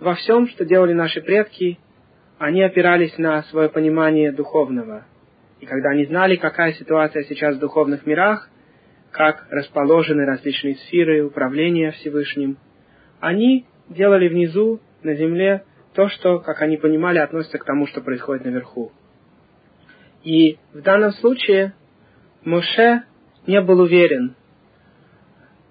[0.00, 1.78] во всем, что делали наши предки,
[2.38, 5.06] они опирались на свое понимание духовного.
[5.60, 8.50] И когда они знали, какая ситуация сейчас в духовных мирах,
[9.10, 12.58] как расположены различные сферы управления Всевышним,
[13.20, 18.44] они делали внизу, на земле, то, что, как они понимали, относится к тому, что происходит
[18.44, 18.92] наверху.
[20.22, 21.72] И в данном случае
[22.44, 23.04] Моше
[23.46, 24.34] не был уверен,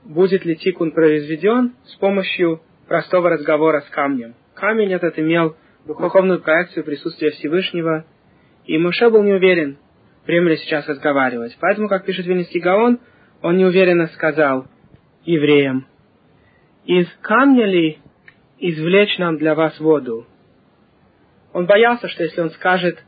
[0.04, 4.36] будет ли тикун произведен с помощью простого разговора с камнем.
[4.54, 5.56] Камень этот имел
[5.86, 8.06] духовную проекцию присутствия Всевышнего,
[8.66, 9.78] и Моше был не уверен,
[10.26, 11.58] время ли сейчас разговаривать.
[11.60, 13.00] Поэтому, как пишет Вильнинский Гаон,
[13.42, 14.68] он неуверенно сказал
[15.24, 15.88] евреям,
[16.86, 18.00] «Из камня ли
[18.60, 20.26] извлечь нам для вас воду?»
[21.54, 23.04] Он боялся, что если он скажет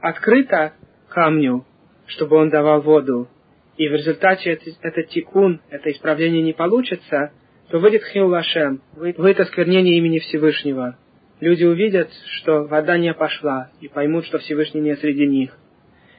[0.00, 0.74] открыто
[1.08, 1.64] камню,
[2.06, 3.28] чтобы он давал воду,
[3.76, 7.32] и в результате это, это тикун, это исправление не получится,
[7.70, 10.96] то выйдет хил лашем, выйдет осквернение имени Всевышнего.
[11.40, 12.10] Люди увидят,
[12.40, 15.56] что вода не пошла, и поймут, что Всевышний не среди них.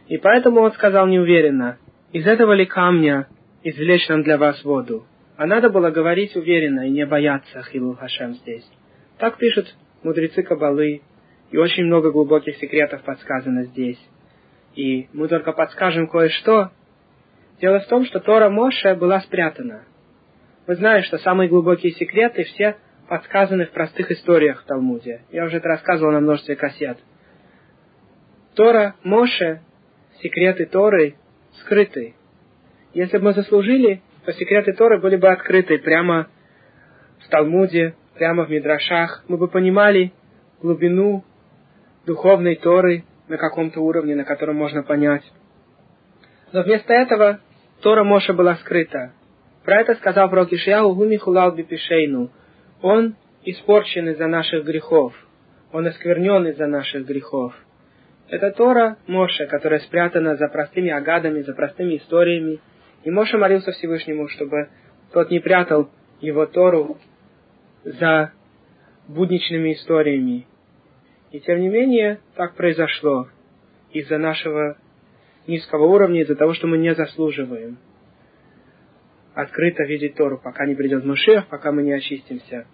[0.08, 1.78] И поэтому он сказал неуверенно,
[2.14, 3.28] из этого ли камня
[3.64, 5.06] извлечь нам для вас воду?
[5.38, 8.70] А надо было говорить уверенно и не бояться Хилул Хашем здесь.
[9.18, 9.74] Так пишут
[10.04, 11.02] мудрецы Кабалы,
[11.52, 14.00] и очень много глубоких секретов подсказано здесь.
[14.76, 16.72] И мы только подскажем кое-что.
[17.60, 19.84] Дело в том, что Тора Моше была спрятана.
[20.70, 25.22] Вы знаете, что самые глубокие секреты все подсказаны в простых историях в Талмуде.
[25.32, 27.00] Я уже это рассказывал на множестве кассет.
[28.54, 29.62] Тора Моше,
[30.22, 31.16] секреты Торы
[31.62, 32.14] скрыты.
[32.94, 36.28] Если бы мы заслужили, то секреты Торы были бы открыты прямо
[37.26, 39.24] в Талмуде, прямо в Мидрашах.
[39.28, 40.14] Мы бы понимали
[40.62, 41.24] глубину
[42.06, 45.24] духовной Торы на каком-то уровне, на котором можно понять.
[46.52, 47.40] Но вместо этого
[47.82, 49.14] Тора Моша была скрыта.
[49.70, 51.20] Про это сказал пророк Ишияу Гуми
[51.56, 52.32] Бипишейну.
[52.82, 55.14] Он испорчен из-за наших грехов.
[55.72, 57.54] Он осквернен из-за наших грехов.
[58.30, 62.60] Это Тора Моше, которая спрятана за простыми агадами, за простыми историями.
[63.04, 64.70] И Моше молился Всевышнему, чтобы
[65.14, 66.98] тот не прятал его Тору
[67.84, 68.32] за
[69.08, 70.48] будничными историями.
[71.32, 73.28] И тем не менее, так произошло
[73.92, 74.78] из-за нашего
[75.46, 77.78] низкого уровня, из-за того, что мы не заслуживаем
[79.42, 82.66] открыто видеть Тору, пока не придет Машех, пока мы не очистимся.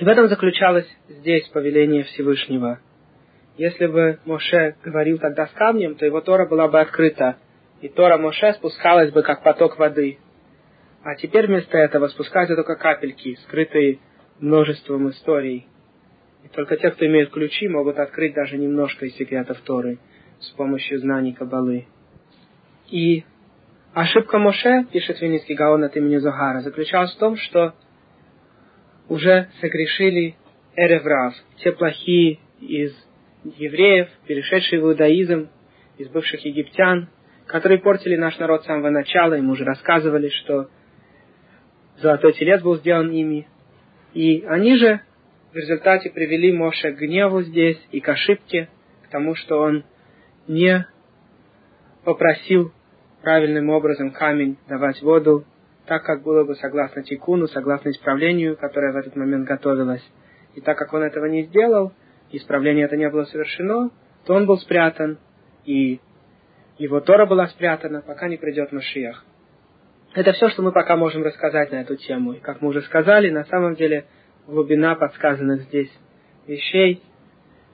[0.00, 2.80] И в этом заключалось здесь повеление Всевышнего.
[3.56, 7.36] Если бы Моше говорил тогда с камнем, то его Тора была бы открыта,
[7.80, 10.18] и Тора Моше спускалась бы как поток воды.
[11.02, 13.98] А теперь вместо этого спускаются только капельки, скрытые
[14.40, 15.66] множеством историй.
[16.44, 19.98] И только те, кто имеет ключи, могут открыть даже немножко из секретов Торы
[20.40, 21.86] с помощью знаний Кабалы.
[22.88, 23.24] И
[23.94, 27.74] ошибка Моше, пишет Винницкий Гаон от имени Зохара, заключалась в том, что
[29.08, 30.36] уже согрешили
[30.74, 32.94] Эреврав, те плохие из
[33.44, 35.50] евреев, перешедшие в иудаизм,
[35.98, 37.08] из бывших египтян,
[37.46, 40.68] которые портили наш народ с самого начала, и мы уже рассказывали, что
[41.98, 43.46] золотой телец был сделан ими.
[44.14, 45.00] И они же
[45.52, 48.68] в результате привели Моше к гневу здесь и к ошибке,
[49.04, 49.84] к тому, что он
[50.48, 50.86] не
[52.04, 52.72] попросил
[53.22, 55.44] правильным образом камень давать воду,
[55.86, 60.04] так как было бы согласно тикуну, согласно исправлению, которое в этот момент готовилось.
[60.54, 61.92] И так как он этого не сделал,
[62.30, 63.90] исправление это не было совершено,
[64.26, 65.18] то он был спрятан,
[65.64, 66.00] и
[66.78, 69.24] его Тора была спрятана, пока не придет Машиях.
[70.14, 72.34] Это все, что мы пока можем рассказать на эту тему.
[72.34, 74.04] И как мы уже сказали, на самом деле
[74.46, 75.90] глубина подсказанных здесь
[76.46, 77.02] вещей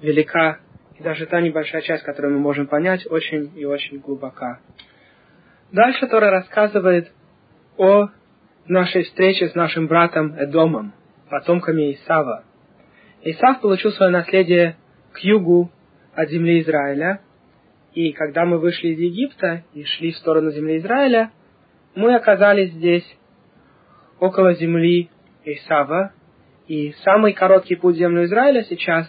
[0.01, 0.59] велика,
[0.99, 4.61] и даже та небольшая часть, которую мы можем понять, очень и очень глубока.
[5.73, 7.13] Дальше Тора рассказывает
[7.77, 8.09] о
[8.67, 10.95] нашей встрече с нашим братом Эдомом,
[11.29, 12.45] потомками Исава.
[13.23, 14.77] Исав получил свое наследие
[15.13, 15.71] к югу
[16.15, 17.21] от земли Израиля,
[17.93, 21.33] и когда мы вышли из Египта и шли в сторону земли Израиля,
[21.95, 23.05] мы оказались здесь,
[24.21, 25.11] около земли
[25.45, 26.13] Исава,
[26.67, 29.07] и самый короткий путь в землю Израиля сейчас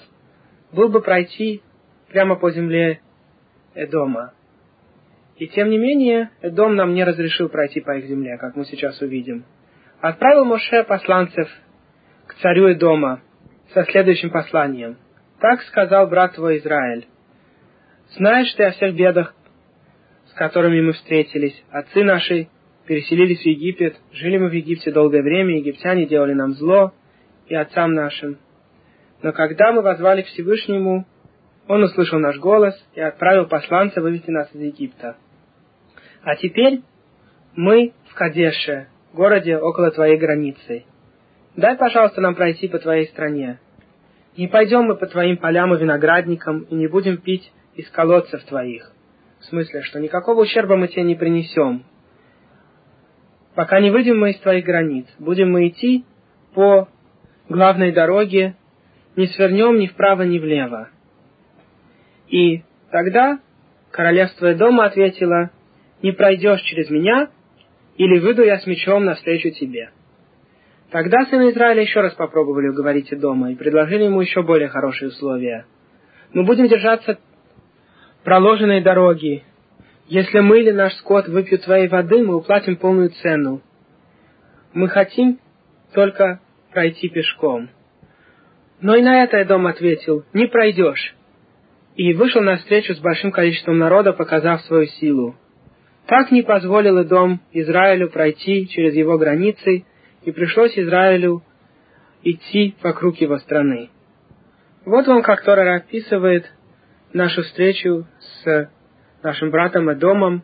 [0.73, 1.61] был бы пройти
[2.09, 2.99] прямо по земле
[3.75, 4.33] Эдома.
[5.39, 9.01] И тем не менее, Эдом нам не разрешил пройти по их земле, как мы сейчас
[9.01, 9.45] увидим.
[10.01, 11.49] Отправил Моше посланцев
[12.27, 13.21] к царю Эдома
[13.73, 14.97] со следующим посланием.
[15.39, 17.07] Так сказал брат твой Израиль.
[18.17, 19.33] Знаешь ты о всех бедах,
[20.27, 21.63] с которыми мы встретились.
[21.71, 22.49] Отцы наши
[22.85, 26.93] переселились в Египет, жили мы в Египте долгое время, египтяне делали нам зло
[27.47, 28.39] и отцам нашим.
[29.21, 31.07] Но когда мы возвали к Всевышнему,
[31.69, 35.15] он услышал наш голос и отправил посланца вывести нас из Египта.
[36.23, 36.81] А теперь
[37.55, 40.85] мы в Кадеше, городе около твоей границы.
[41.55, 43.59] Дай, пожалуйста, нам пройти по твоей стране.
[44.37, 48.91] Не пойдем мы по твоим полям и виноградникам и не будем пить из колодцев твоих.
[49.39, 51.83] В смысле, что никакого ущерба мы тебе не принесем.
[53.55, 56.05] Пока не выйдем мы из твоих границ, будем мы идти
[56.53, 56.87] по
[57.47, 58.55] главной дороге,
[59.15, 60.89] не свернем ни вправо, ни влево.
[62.27, 63.39] И тогда
[63.91, 65.49] королевство дома ответило,
[66.01, 67.29] не пройдешь через меня,
[67.97, 69.91] или выйду я с мечом навстречу тебе.
[70.91, 75.65] Тогда сыны Израиля еще раз попробовали уговорить дома и предложили ему еще более хорошие условия.
[76.33, 77.19] Мы будем держаться
[78.23, 79.43] проложенной дороги.
[80.07, 83.61] Если мы или наш скот выпьют твоей воды, мы уплатим полную цену.
[84.73, 85.39] Мы хотим
[85.93, 86.39] только
[86.71, 87.69] пройти пешком.
[88.81, 91.15] Но и на это Эдом ответил, не пройдешь.
[91.95, 95.35] И вышел навстречу с большим количеством народа, показав свою силу.
[96.09, 99.85] Так не позволил и дом Израилю пройти через его границы,
[100.23, 101.43] и пришлось Израилю
[102.23, 103.91] идти вокруг его страны.
[104.85, 106.51] Вот вам как Тора описывает
[107.13, 108.69] нашу встречу с
[109.21, 110.41] нашим братом Эдомом,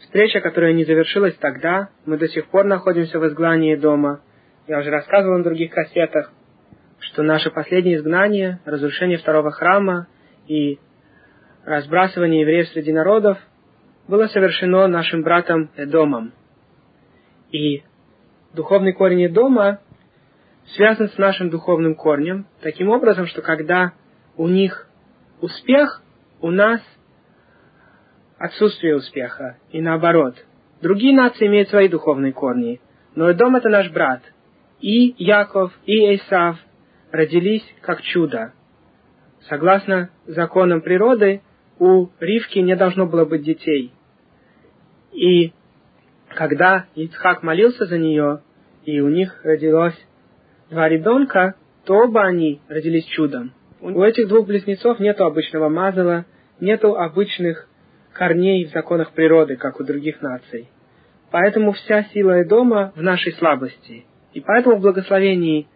[0.00, 4.20] встреча, которая не завершилась тогда, мы до сих пор находимся в изгнании дома.
[4.68, 6.30] Я уже рассказывал на других кассетах,
[6.98, 10.06] что наше последнее изгнание, разрушение второго храма
[10.48, 10.78] и
[11.64, 13.38] разбрасывание евреев среди народов
[14.10, 16.32] было совершено нашим братом Эдомом.
[17.52, 17.84] И
[18.52, 19.78] духовный корень Эдома
[20.74, 23.92] связан с нашим духовным корнем, таким образом, что когда
[24.36, 24.88] у них
[25.40, 26.02] успех,
[26.40, 26.80] у нас
[28.36, 30.34] отсутствие успеха, и наоборот.
[30.82, 32.80] Другие нации имеют свои духовные корни,
[33.14, 34.22] но Эдом это наш брат.
[34.80, 36.58] И Яков, и Исав
[37.12, 38.54] родились как чудо.
[39.48, 41.42] Согласно законам природы,
[41.78, 43.92] у Ривки не должно было быть детей.
[45.12, 45.52] И
[46.34, 48.40] когда Ицхак молился за нее,
[48.84, 49.98] и у них родилось
[50.70, 51.54] два ребенка,
[51.84, 53.52] то оба они родились чудом.
[53.80, 56.26] У этих двух близнецов нету обычного мазала,
[56.60, 57.66] нету обычных
[58.12, 60.68] корней в законах природы, как у других наций.
[61.30, 64.04] Поэтому вся сила Эдома в нашей слабости.
[64.32, 65.68] И поэтому в благословении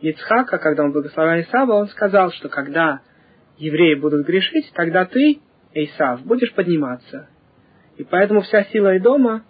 [0.00, 3.00] Ицхака, когда он благословил Исава, он сказал, что когда
[3.58, 5.40] евреи будут грешить, тогда ты,
[5.74, 7.28] Исав, будешь подниматься.
[8.00, 9.44] И поэтому вся сила Эдома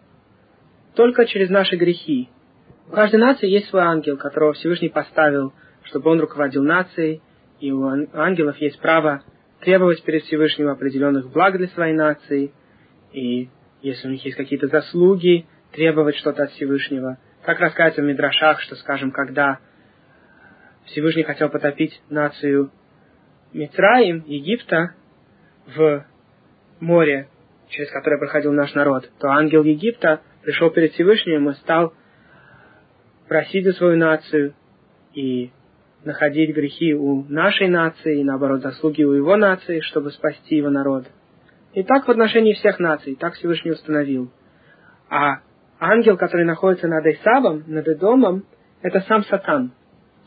[0.97, 2.29] только через наши грехи.
[2.89, 5.53] У каждой нации есть свой ангел, которого Всевышний поставил,
[5.85, 7.23] чтобы он руководил нацией,
[7.61, 9.23] и у ангелов есть право
[9.61, 12.53] требовать перед Всевышним определенных благ для своей нации,
[13.13, 13.51] и
[13.83, 17.19] если у них есть какие-то заслуги, требовать что-то от Всевышнего.
[17.45, 19.61] Как рассказывается в Мидрашах, что, скажем, когда
[20.87, 22.73] Всевышний хотел потопить нацию
[23.53, 24.97] Мицраим, Египта,
[25.67, 26.05] в
[26.81, 27.29] море,
[27.71, 31.95] через которое проходил наш народ, то ангел Египта пришел перед Всевышним и стал
[33.29, 34.55] просить за свою нацию
[35.15, 35.51] и
[36.05, 41.07] находить грехи у нашей нации и, наоборот, заслуги у его нации, чтобы спасти его народ.
[41.73, 44.33] И так в отношении всех наций, так Всевышний установил.
[45.09, 45.41] А
[45.79, 48.45] ангел, который находится над Исавом, над Эдомом,
[48.83, 49.73] это сам Сатан.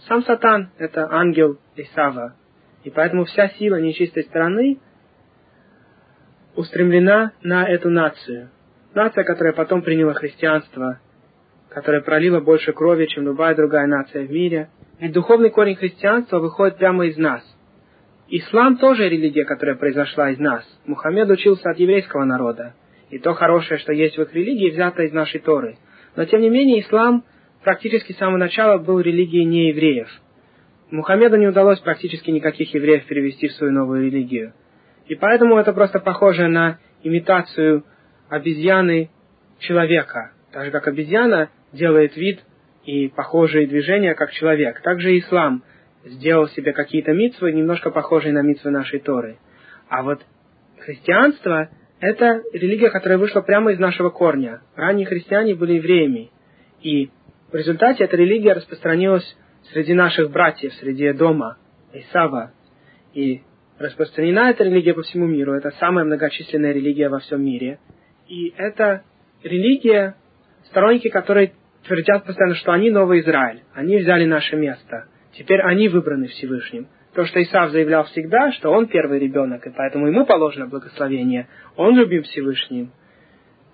[0.08, 2.36] Сам Сатан– это ангел Исава.
[2.84, 4.80] И поэтому вся сила нечистой стороны
[6.56, 8.49] устремлена на эту нацию.
[8.93, 10.99] Нация, которая потом приняла христианство,
[11.70, 14.70] которая пролила больше крови, чем любая другая нация в мире–
[15.04, 17.43] ведь духовный корень христианства выходит прямо из нас.
[18.30, 20.64] Ислам тоже религия, которая произошла из нас.
[20.86, 22.74] Мухаммед учился от еврейского народа.
[23.10, 25.76] И то хорошее, что есть в их религии, взято из нашей Торы.
[26.16, 27.26] Но тем не менее, ислам
[27.64, 30.10] практически с самого начала был религией неевреев.
[30.89, 34.54] Мухаммеду не удалось практически никаких евреев перевести в свою новую религию.
[35.08, 37.84] И поэтому это просто похоже на имитацию
[38.30, 39.10] обезьяны
[39.60, 40.32] человека.
[40.51, 42.39] Так же, как обезьяна делает вид,
[42.86, 44.82] и похожие движения, как человек.
[44.82, 45.64] Также ислам
[46.04, 49.38] сделал себе какие-то митвы, немножко похожие на митвы нашей Торы.
[49.88, 50.22] А вот
[50.80, 54.62] христианство– это религия, которая вышла прямо из нашего корня.
[54.76, 56.32] Ранние христиане были евреями.
[56.82, 57.10] И
[57.51, 59.38] в результате эта религия распространилась
[59.72, 61.58] среди наших братьев, среди дома,
[61.93, 62.51] Исава.
[63.14, 63.43] И
[63.84, 65.53] распространена эта религия по всему миру.
[65.53, 67.79] Это самая многочисленная религия во всем мире.
[68.27, 69.03] И это
[69.43, 70.15] религия,
[70.65, 71.53] сторонники которой
[71.86, 76.88] твердят постоянно, что они новый Израиль, они взяли наше место, теперь они выбраны Всевышним.
[77.13, 81.95] То, что Исав заявлял всегда, что он первый ребенок, и поэтому ему положено благословение, он
[81.95, 82.91] любим Всевышним.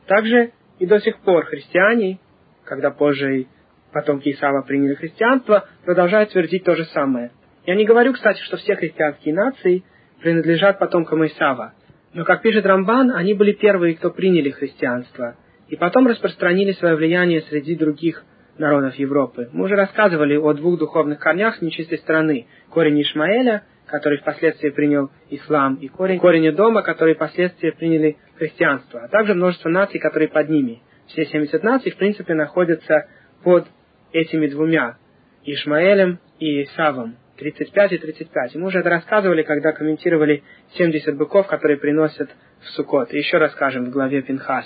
[0.07, 2.19] Также и до сих пор христиане,
[2.65, 3.45] когда позже
[3.93, 7.31] потомки Исава приняли христианство, продолжают твердить то же самое.
[7.65, 9.83] Я не говорю, кстати, что все христианские нации
[10.21, 11.73] принадлежат потомкам Исава,
[12.13, 15.35] но, как пишет Рамбан, они были первые, кто приняли христианство–
[15.69, 18.23] и потом распространили свое влияние среди других
[18.57, 19.49] народов Европы.
[19.53, 22.47] Мы уже рассказывали о двух духовных корнях нечистой страны.
[22.71, 29.07] Корень Ишмаэля, который впоследствии принял ислам, и корень, корень дома, который впоследствии приняли христианство, а
[29.07, 30.81] также множество наций, которые под ними.
[31.07, 33.07] Все 70 наций, в принципе, находятся
[33.43, 33.65] под
[34.11, 34.97] этими двумя,
[35.43, 37.15] Ишмаэлем и Исавом.
[37.39, 38.55] 35 и 35.
[38.55, 40.43] И мы уже это рассказывали, когда комментировали
[40.77, 42.29] 70 быков, которые приносят
[42.61, 43.13] в Сукот.
[43.13, 44.65] Еще расскажем в главе Пинхас.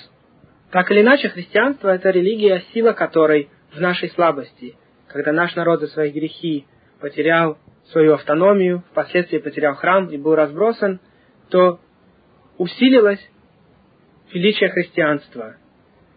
[0.71, 4.75] Так или иначе, христианство– это религия, сила которой в нашей слабости.
[5.07, 6.65] Когда наш народ за свои грехи
[6.99, 7.59] потерял
[7.91, 10.99] свою автономию, впоследствии потерял храм и был разбросан,
[11.49, 11.79] то
[12.57, 13.23] усилилось
[14.33, 15.57] величие христианства.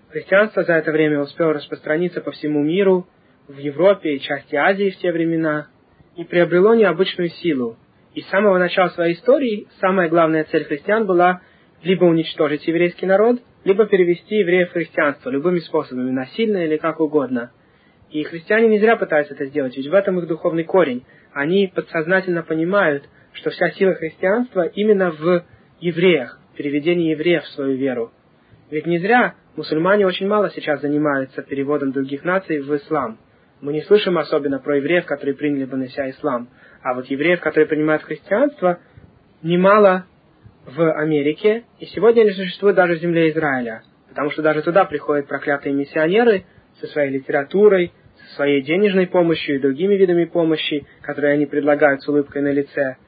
[0.09, 3.07] Христианство за это время успело распространиться по всему миру,
[3.47, 5.69] в Европе и части Азии в те времена,
[6.17, 7.77] и приобрело необычную силу.
[8.15, 11.43] И с самого начала своей истории самая главная цель христиан была
[11.83, 17.53] либо уничтожить еврейский народ, либо перевести евреев в христианство любыми способами, насильно или как угодно.
[18.11, 21.05] И христиане не зря пытаются это сделать, ведь в этом их духовный корень.
[21.33, 25.45] Они подсознательно понимают, что вся сила христианства именно в
[25.81, 28.13] евреях, переведении евреев в свою веру.
[28.71, 33.19] Ведь не зря мусульмане очень мало сейчас занимаются переводом других наций в ислам.
[33.67, 36.49] Мы не слышим особенно про евреев, которые приняли бы на себя ислам.
[36.85, 38.79] А вот евреев, которые принимают христианство,
[39.43, 40.07] немало
[40.67, 45.27] в Америке, и сегодня они существуют даже в земле Израиля, потому что даже туда приходят
[45.27, 46.45] проклятые миссионеры
[46.81, 52.09] со своей литературой, со своей денежной помощью и другими видами помощи, которые они предлагают с
[52.09, 52.99] улыбкой на лице,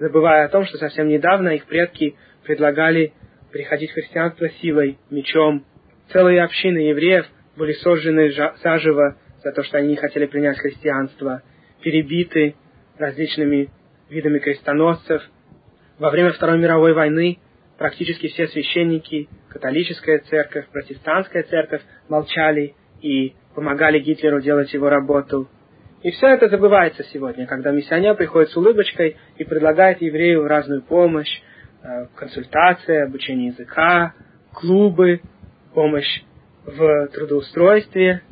[0.00, 3.12] забывая о том, что совсем недавно их предки предлагали
[3.52, 5.64] приходить в христианство силой, мечом.
[6.08, 7.24] Целые общины евреев
[7.56, 8.32] были сожжены
[8.64, 11.42] заживо за то, что они не хотели принять христианство,
[11.82, 12.54] перебиты
[12.98, 13.70] различными
[14.10, 15.22] видами крестоносцев.
[15.98, 17.38] Во время Второй мировой войны
[17.78, 25.48] практически все священники, католическая церковь, протестантская церковь молчали и помогали Гитлеру делать его работу.
[26.02, 31.42] И все это забывается сегодня, когда миссионер приходит с улыбочкой и предлагает еврею разную помощь,
[31.82, 34.14] э, консультации, обучение языка,
[34.52, 35.20] клубы,
[35.74, 36.22] помощь
[36.64, 38.22] в трудоустройстве,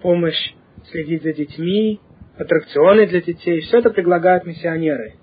[0.00, 0.54] помощь
[0.90, 2.00] следить за детьми,
[2.36, 3.60] аттракционы для детей.
[3.60, 5.19] Все это предлагают миссионеры.